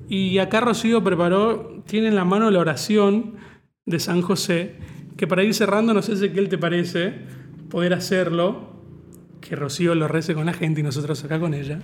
Y 0.07 0.37
acá 0.37 0.61
Rocío 0.61 1.03
preparó, 1.03 1.81
tiene 1.87 2.09
en 2.09 2.15
la 2.15 2.23
mano 2.23 2.51
la 2.51 2.59
oración 2.59 3.33
de 3.87 3.99
San 3.99 4.21
José, 4.21 4.75
que 5.17 5.27
para 5.27 5.43
ir 5.43 5.53
cerrando, 5.53 5.93
no 5.93 6.01
sé 6.01 6.17
si 6.17 6.29
qué 6.29 6.41
te 6.43 6.57
parece, 6.57 7.13
poder 7.69 7.93
hacerlo, 7.93 8.75
que 9.41 9.55
Rocío 9.55 9.95
lo 9.95 10.07
rece 10.07 10.33
con 10.33 10.45
la 10.45 10.53
gente 10.53 10.81
y 10.81 10.83
nosotros 10.83 11.23
acá 11.23 11.39
con 11.39 11.53
ella. 11.53 11.79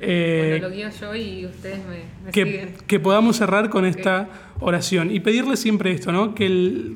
Eh, 0.00 0.58
bueno, 0.60 0.68
lo 0.68 0.74
guío 0.74 0.88
yo 0.90 1.14
y 1.14 1.46
ustedes 1.46 1.80
me, 1.86 2.02
me 2.24 2.30
que, 2.30 2.44
siguen. 2.44 2.74
que, 2.86 3.00
podamos 3.00 3.36
cerrar 3.36 3.68
con 3.68 3.84
okay. 3.84 3.98
esta 3.98 4.28
oración 4.60 5.10
y 5.10 5.20
pedirle 5.20 5.56
siempre 5.56 5.90
esto, 5.90 6.12
¿no? 6.12 6.34
Que, 6.34 6.46
el, 6.46 6.94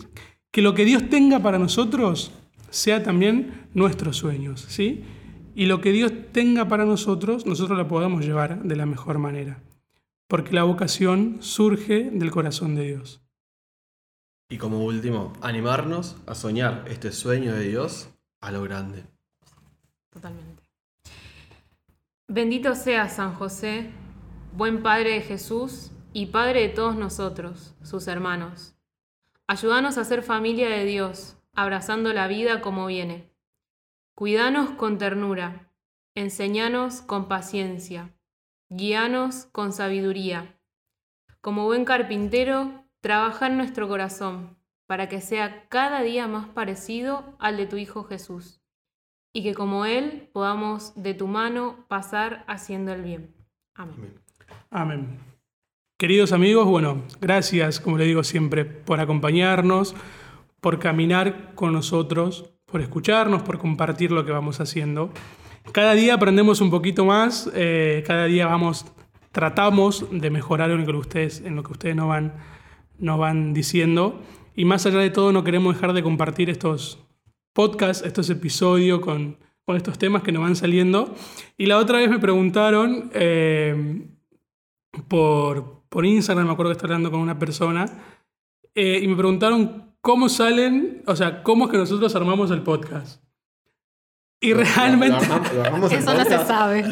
que 0.52 0.62
lo 0.62 0.74
que 0.74 0.84
Dios 0.84 1.08
tenga 1.08 1.40
para 1.40 1.58
nosotros 1.58 2.32
sea 2.70 3.02
también 3.02 3.66
nuestros 3.74 4.16
sueños, 4.16 4.64
¿sí? 4.68 5.02
Y 5.54 5.66
lo 5.66 5.80
que 5.80 5.92
Dios 5.92 6.12
tenga 6.32 6.68
para 6.68 6.84
nosotros, 6.84 7.44
nosotros 7.44 7.76
lo 7.76 7.88
podamos 7.88 8.24
llevar 8.24 8.62
de 8.62 8.76
la 8.76 8.86
mejor 8.86 9.18
manera. 9.18 9.62
Porque 10.28 10.54
la 10.54 10.62
vocación 10.62 11.38
surge 11.40 12.08
del 12.10 12.30
corazón 12.30 12.74
de 12.74 12.86
Dios. 12.86 13.20
Y 14.52 14.58
como 14.58 14.84
último, 14.84 15.32
animarnos 15.40 16.14
a 16.26 16.34
soñar 16.34 16.84
este 16.86 17.10
sueño 17.10 17.54
de 17.54 17.68
Dios 17.68 18.10
a 18.42 18.50
lo 18.50 18.60
grande. 18.60 19.06
Totalmente. 20.10 20.62
Bendito 22.28 22.74
seas, 22.74 23.16
San 23.16 23.32
José, 23.32 23.90
buen 24.54 24.82
Padre 24.82 25.12
de 25.12 25.20
Jesús 25.22 25.90
y 26.12 26.26
Padre 26.26 26.60
de 26.60 26.68
todos 26.68 26.96
nosotros, 26.96 27.74
sus 27.82 28.08
hermanos. 28.08 28.74
Ayúdanos 29.46 29.96
a 29.96 30.04
ser 30.04 30.22
familia 30.22 30.68
de 30.68 30.84
Dios, 30.84 31.38
abrazando 31.54 32.12
la 32.12 32.28
vida 32.28 32.60
como 32.60 32.84
viene. 32.84 33.32
Cuidanos 34.14 34.72
con 34.72 34.98
ternura, 34.98 35.72
enseñanos 36.14 37.00
con 37.00 37.26
paciencia, 37.26 38.12
guíanos 38.68 39.46
con 39.46 39.72
sabiduría. 39.72 40.58
Como 41.40 41.64
buen 41.64 41.86
carpintero, 41.86 42.81
trabaja 43.02 43.48
en 43.48 43.58
nuestro 43.58 43.88
corazón 43.88 44.56
para 44.86 45.08
que 45.08 45.20
sea 45.20 45.66
cada 45.68 46.02
día 46.02 46.26
más 46.28 46.46
parecido 46.48 47.36
al 47.38 47.56
de 47.56 47.66
tu 47.66 47.76
Hijo 47.76 48.04
Jesús, 48.04 48.62
y 49.34 49.42
que 49.42 49.54
como 49.54 49.84
Él 49.84 50.28
podamos 50.32 50.92
de 50.94 51.14
tu 51.14 51.26
mano 51.26 51.84
pasar 51.88 52.44
haciendo 52.46 52.92
el 52.92 53.02
bien. 53.02 53.34
Amén. 53.74 54.14
Amén. 54.70 55.18
Queridos 55.98 56.32
amigos, 56.32 56.66
bueno, 56.66 57.02
gracias, 57.20 57.80
como 57.80 57.98
le 57.98 58.04
digo 58.04 58.24
siempre, 58.24 58.64
por 58.64 59.00
acompañarnos, 59.00 59.94
por 60.60 60.78
caminar 60.78 61.54
con 61.54 61.72
nosotros, 61.72 62.52
por 62.66 62.80
escucharnos, 62.80 63.42
por 63.42 63.58
compartir 63.58 64.12
lo 64.12 64.24
que 64.24 64.32
vamos 64.32 64.60
haciendo. 64.60 65.10
Cada 65.72 65.94
día 65.94 66.14
aprendemos 66.14 66.60
un 66.60 66.70
poquito 66.70 67.04
más, 67.04 67.50
eh, 67.54 68.04
cada 68.06 68.26
día 68.26 68.46
vamos, 68.46 68.84
tratamos 69.30 70.06
de 70.10 70.30
mejorar 70.30 70.70
en 70.70 70.80
lo 70.80 70.86
que 70.86 70.98
ustedes, 70.98 71.40
en 71.40 71.56
lo 71.56 71.62
que 71.62 71.72
ustedes 71.72 71.96
nos 71.96 72.08
van, 72.08 72.34
nos 73.02 73.18
van 73.18 73.52
diciendo. 73.52 74.22
Y 74.54 74.64
más 74.64 74.86
allá 74.86 74.98
de 74.98 75.10
todo, 75.10 75.32
no 75.32 75.44
queremos 75.44 75.74
dejar 75.74 75.92
de 75.92 76.02
compartir 76.02 76.48
estos 76.48 76.98
podcasts, 77.52 78.06
estos 78.06 78.30
episodios 78.30 79.00
con, 79.00 79.36
con 79.64 79.76
estos 79.76 79.98
temas 79.98 80.22
que 80.22 80.32
nos 80.32 80.42
van 80.42 80.56
saliendo. 80.56 81.14
Y 81.58 81.66
la 81.66 81.78
otra 81.78 81.98
vez 81.98 82.08
me 82.08 82.20
preguntaron 82.20 83.10
eh, 83.12 84.06
por, 85.08 85.82
por 85.88 86.06
Instagram, 86.06 86.46
me 86.46 86.52
acuerdo 86.52 86.70
que 86.70 86.76
estaba 86.76 86.94
hablando 86.94 87.10
con 87.10 87.20
una 87.20 87.38
persona, 87.38 87.86
eh, 88.74 89.00
y 89.02 89.08
me 89.08 89.16
preguntaron 89.16 89.94
cómo 90.00 90.28
salen, 90.28 91.02
o 91.06 91.16
sea, 91.16 91.42
cómo 91.42 91.66
es 91.66 91.70
que 91.72 91.78
nosotros 91.78 92.14
armamos 92.14 92.50
el 92.50 92.62
podcast. 92.62 93.22
Y 94.40 94.52
realmente... 94.54 95.18
Eso 95.90 96.14
no 96.14 96.24
se 96.24 96.38
sabe. 96.38 96.84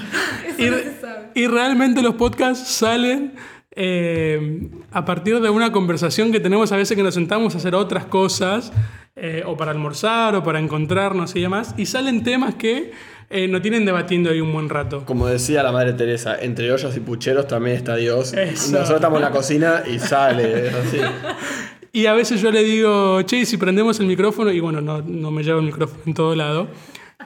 y, 0.59 1.41
y 1.41 1.47
realmente 1.47 2.03
los 2.03 2.15
podcasts 2.15 2.69
salen 2.69 3.35
eh, 3.83 4.69
a 4.93 5.07
partir 5.07 5.41
de 5.41 5.49
una 5.49 5.73
conversación 5.73 6.33
que 6.33 6.39
tenemos 6.39 6.71
a 6.71 6.77
veces 6.77 6.95
que 6.95 7.03
nos 7.03 7.15
sentamos 7.15 7.55
a 7.55 7.59
hacer 7.59 7.75
otras 7.75 8.05
cosas, 8.05 8.75
eh, 9.17 9.43
o 9.47 9.57
para 9.57 9.71
almorzar, 9.71 10.35
o 10.35 10.45
para 10.45 10.59
encontrarnos 10.59 11.35
y 11.35 11.41
demás, 11.41 11.75
y 11.79 11.87
salen 11.87 12.23
temas 12.23 12.57
que 12.57 12.91
eh, 13.31 13.49
nos 13.49 13.63
tienen 13.63 13.87
debatiendo 13.87 14.29
ahí 14.29 14.43
un 14.43 14.53
buen 14.53 14.69
rato. 14.69 15.07
Como 15.07 15.27
decía 15.27 15.63
la 15.63 15.73
madre 15.73 15.95
Teresa, 15.95 16.37
entre 16.39 16.71
ollas 16.71 16.95
y 16.95 17.01
pucheros 17.01 17.47
también 17.47 17.75
está 17.75 17.97
Dios. 17.97 18.35
Nosotros 18.35 18.91
estamos 18.91 19.17
en 19.17 19.23
la 19.23 19.31
cocina 19.31 19.83
y 19.91 19.99
sale, 19.99 20.69
así. 20.69 20.99
Y 21.93 22.07
a 22.07 22.13
veces 22.13 22.41
yo 22.41 22.53
le 22.53 22.63
digo, 22.63 23.23
che, 23.23 23.45
si 23.47 23.57
prendemos 23.57 23.99
el 23.99 24.07
micrófono, 24.07 24.53
y 24.53 24.61
bueno, 24.61 24.81
no, 24.81 25.03
no 25.03 25.31
me 25.33 25.43
llevo 25.43 25.59
el 25.59 25.67
micrófono 25.67 26.03
en 26.07 26.15
todo 26.15 26.37
lado. 26.37 26.69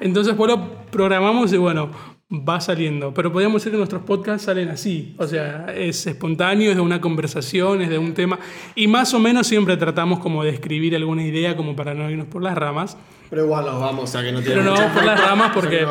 Entonces, 0.01 0.35
bueno, 0.37 0.71
programamos 0.91 1.53
y 1.53 1.59
bueno, 1.59 1.91
va 2.31 2.61
saliendo. 2.61 3.13
Pero 3.15 3.33
podríamos 3.33 3.61
decir 3.61 3.73
que 3.73 3.79
nuestros 3.79 4.03
podcasts 4.03 4.47
salen 4.47 4.69
así. 4.69 5.15
O 5.19 5.27
sea, 5.27 5.67
es 5.75 6.07
espontáneo, 6.07 6.71
es 6.71 6.77
de 6.77 6.83
una 6.83 7.01
conversación, 7.01 7.83
es 7.83 7.91
de 7.91 7.99
un 7.99 8.15
tema. 8.15 8.39
Y 8.75 8.87
más 8.87 9.15
o 9.15 9.19
menos 9.19 9.47
siempre 9.47 9.77
tratamos 9.77 10.19
como 10.21 10.45
de 10.45 10.51
escribir 10.51 10.97
alguna 10.97 11.25
idea 11.25 11.57
como 11.57 11.77
para 11.77 11.95
no 11.95 12.11
irnos 12.11 12.27
por 12.27 12.43
las 12.43 12.57
ramas. 12.57 12.97
Pero 13.31 13.45
igual 13.45 13.65
nos 13.65 13.81
vamos, 13.81 14.05
o 14.05 14.07
sea 14.07 14.23
que 14.23 14.33
no 14.33 14.41
tiene 14.41 14.61
Pero 14.61 14.73
vamos 14.73 14.93
por 14.93 15.05
las 15.05 15.21
ramas 15.21 15.53
porque. 15.55 15.87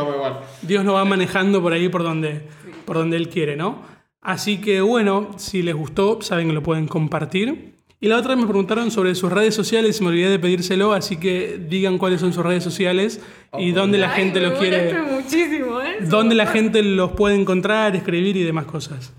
Dios 0.61 0.83
nos 0.83 0.95
va 0.95 1.05
manejando 1.05 1.61
por 1.61 1.73
ahí 1.73 1.89
por 1.89 2.03
donde, 2.03 2.41
por 2.85 2.97
donde 2.97 3.17
Él 3.17 3.29
quiere, 3.29 3.55
¿no? 3.55 3.81
Así 4.21 4.61
que 4.61 4.81
bueno, 4.81 5.31
si 5.37 5.61
les 5.61 5.75
gustó, 5.75 6.21
saben 6.21 6.47
que 6.47 6.53
lo 6.53 6.63
pueden 6.63 6.87
compartir. 6.87 7.72
Y 8.03 8.09
la 8.09 8.17
otra 8.17 8.31
vez 8.35 8.39
me 8.43 8.47
preguntaron 8.49 8.91
sobre 8.91 9.15
sus 9.15 9.31
redes 9.31 9.55
sociales 9.55 9.99
y 9.99 10.03
me 10.03 10.09
olvidé 10.09 10.29
de 10.29 10.37
pedírselo, 10.37 10.91
así 10.91 11.15
que 11.17 11.57
digan 11.69 11.97
cuáles 11.97 12.19
son 12.19 12.33
sus 12.33 12.43
redes 12.45 12.61
sociales 12.61 13.21
y 13.57 13.71
dónde 13.71 13.97
la 13.97 14.09
gente 14.09 14.41
los 14.41 14.59
quiere, 14.59 15.01
muchísimo, 15.03 15.79
¿eh? 15.81 15.99
dónde 16.01 16.35
la 16.35 16.45
gente 16.47 16.83
los 16.83 17.13
puede 17.13 17.35
encontrar, 17.35 17.95
escribir 17.95 18.35
y 18.35 18.43
demás 18.43 18.65
cosas. 18.65 19.13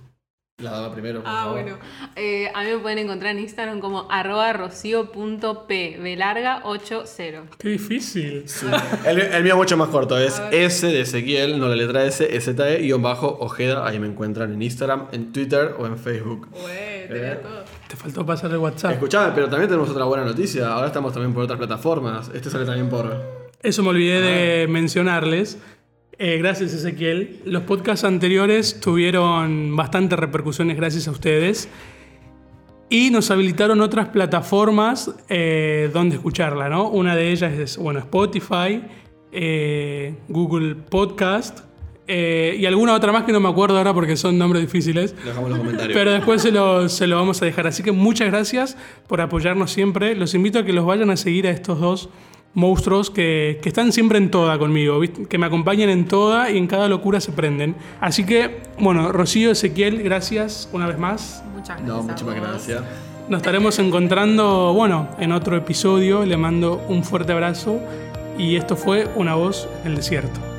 La 0.62 0.70
dama 0.70 0.92
primero. 0.92 1.20
por 1.22 1.28
Ah, 1.30 1.44
favor. 1.44 1.62
bueno. 1.62 1.78
Eh, 2.14 2.48
a 2.54 2.62
mí 2.62 2.70
me 2.72 2.78
pueden 2.78 2.98
encontrar 2.98 3.32
en 3.34 3.40
Instagram 3.40 3.80
como 3.80 4.06
arroba 4.10 4.52
rocio.p, 4.52 6.16
larga 6.16 6.60
80. 6.64 7.56
Qué 7.58 7.68
difícil. 7.70 8.44
El, 9.06 9.18
el 9.20 9.42
mío 9.42 9.54
es 9.54 9.58
mucho 9.58 9.76
más 9.78 9.88
corto, 9.88 10.18
es 10.18 10.40
S 10.52 10.86
de 10.86 11.00
Ezequiel, 11.00 11.58
no 11.58 11.68
la 11.68 11.74
letra 11.74 12.04
S, 12.04 12.22
STE, 12.40 12.78
guion 12.82 13.02
bajo, 13.02 13.28
Ojeda, 13.40 13.86
ahí 13.86 13.98
me 13.98 14.06
encuentran 14.06 14.52
en 14.52 14.62
Instagram, 14.62 15.06
en 15.12 15.32
Twitter 15.32 15.74
o 15.78 15.86
en 15.86 15.96
Facebook. 15.98 16.48
tenía 17.08 17.40
todo. 17.40 17.64
Te 17.88 17.96
faltó 17.96 18.24
pasar 18.24 18.50
el 18.50 18.58
WhatsApp. 18.58 18.92
Escuchame, 18.92 19.32
pero 19.34 19.48
también 19.48 19.68
tenemos 19.68 19.90
otra 19.90 20.04
buena 20.04 20.24
noticia, 20.24 20.72
ahora 20.72 20.88
estamos 20.88 21.12
también 21.12 21.34
por 21.34 21.44
otras 21.44 21.58
plataformas, 21.58 22.30
este 22.34 22.50
sale 22.50 22.64
también 22.64 22.88
por... 22.88 23.44
Eso 23.62 23.82
me 23.82 23.90
olvidé 23.90 24.20
de 24.20 24.66
mencionarles. 24.68 25.58
Eh, 26.18 26.38
gracias 26.38 26.72
Ezequiel. 26.74 27.40
Los 27.44 27.62
podcasts 27.62 28.04
anteriores 28.04 28.78
tuvieron 28.80 29.74
bastantes 29.74 30.18
repercusiones 30.18 30.76
gracias 30.76 31.08
a 31.08 31.10
ustedes. 31.10 31.68
Y 32.90 33.10
nos 33.10 33.30
habilitaron 33.30 33.80
otras 33.80 34.08
plataformas 34.08 35.10
eh, 35.28 35.90
donde 35.92 36.16
escucharla, 36.16 36.68
¿no? 36.68 36.88
Una 36.88 37.16
de 37.16 37.32
ellas 37.32 37.52
es, 37.54 37.76
bueno, 37.78 38.00
Spotify, 38.00 38.84
eh, 39.32 40.14
Google 40.28 40.76
Podcast 40.76 41.60
eh, 42.06 42.56
y 42.58 42.66
alguna 42.66 42.94
otra 42.94 43.12
más 43.12 43.24
que 43.24 43.32
no 43.32 43.40
me 43.40 43.48
acuerdo 43.48 43.78
ahora 43.78 43.94
porque 43.94 44.16
son 44.16 44.36
nombres 44.38 44.62
difíciles. 44.62 45.14
Dejamos 45.24 45.44
en 45.44 45.50
los 45.50 45.58
comentarios. 45.58 45.96
Pero 45.96 46.12
después 46.12 46.42
se 46.42 46.50
lo, 46.50 46.88
se 46.88 47.06
lo 47.06 47.16
vamos 47.16 47.40
a 47.42 47.46
dejar. 47.46 47.66
Así 47.66 47.82
que 47.82 47.92
muchas 47.92 48.28
gracias 48.28 48.76
por 49.06 49.20
apoyarnos 49.20 49.70
siempre. 49.70 50.14
Los 50.14 50.34
invito 50.34 50.58
a 50.58 50.64
que 50.64 50.72
los 50.72 50.84
vayan 50.84 51.10
a 51.10 51.16
seguir 51.16 51.46
a 51.46 51.50
estos 51.50 51.80
dos 51.80 52.08
monstruos 52.52 53.10
que, 53.10 53.58
que 53.62 53.68
están 53.68 53.92
siempre 53.92 54.18
en 54.18 54.30
toda 54.30 54.58
conmigo, 54.58 55.00
¿viste? 55.00 55.26
que 55.26 55.38
me 55.38 55.46
acompañan 55.46 55.90
en 55.90 56.06
toda 56.06 56.52
y 56.52 56.56
en 56.56 56.68
cada 56.68 56.88
locura 56.88 57.20
se 57.20 57.32
prenden. 57.32 57.74
Así 58.00 58.24
que, 58.24 58.60
bueno, 58.78 59.10
Rocío, 59.10 59.50
Ezequiel, 59.50 60.02
gracias 60.02 60.68
una 60.72 60.86
vez 60.86 60.98
más. 60.98 61.42
Muchas 61.52 61.78
gracias. 61.78 61.88
No, 61.88 62.02
muchísimas 62.02 62.36
gracias. 62.36 62.82
Nos 63.28 63.38
estaremos 63.38 63.78
encontrando, 63.78 64.72
bueno, 64.74 65.08
en 65.18 65.32
otro 65.32 65.56
episodio. 65.56 66.24
Le 66.24 66.36
mando 66.36 66.84
un 66.88 67.02
fuerte 67.02 67.32
abrazo 67.32 67.80
y 68.38 68.56
esto 68.56 68.76
fue 68.76 69.08
Una 69.16 69.34
voz 69.34 69.68
en 69.82 69.92
el 69.92 69.96
desierto. 69.96 70.53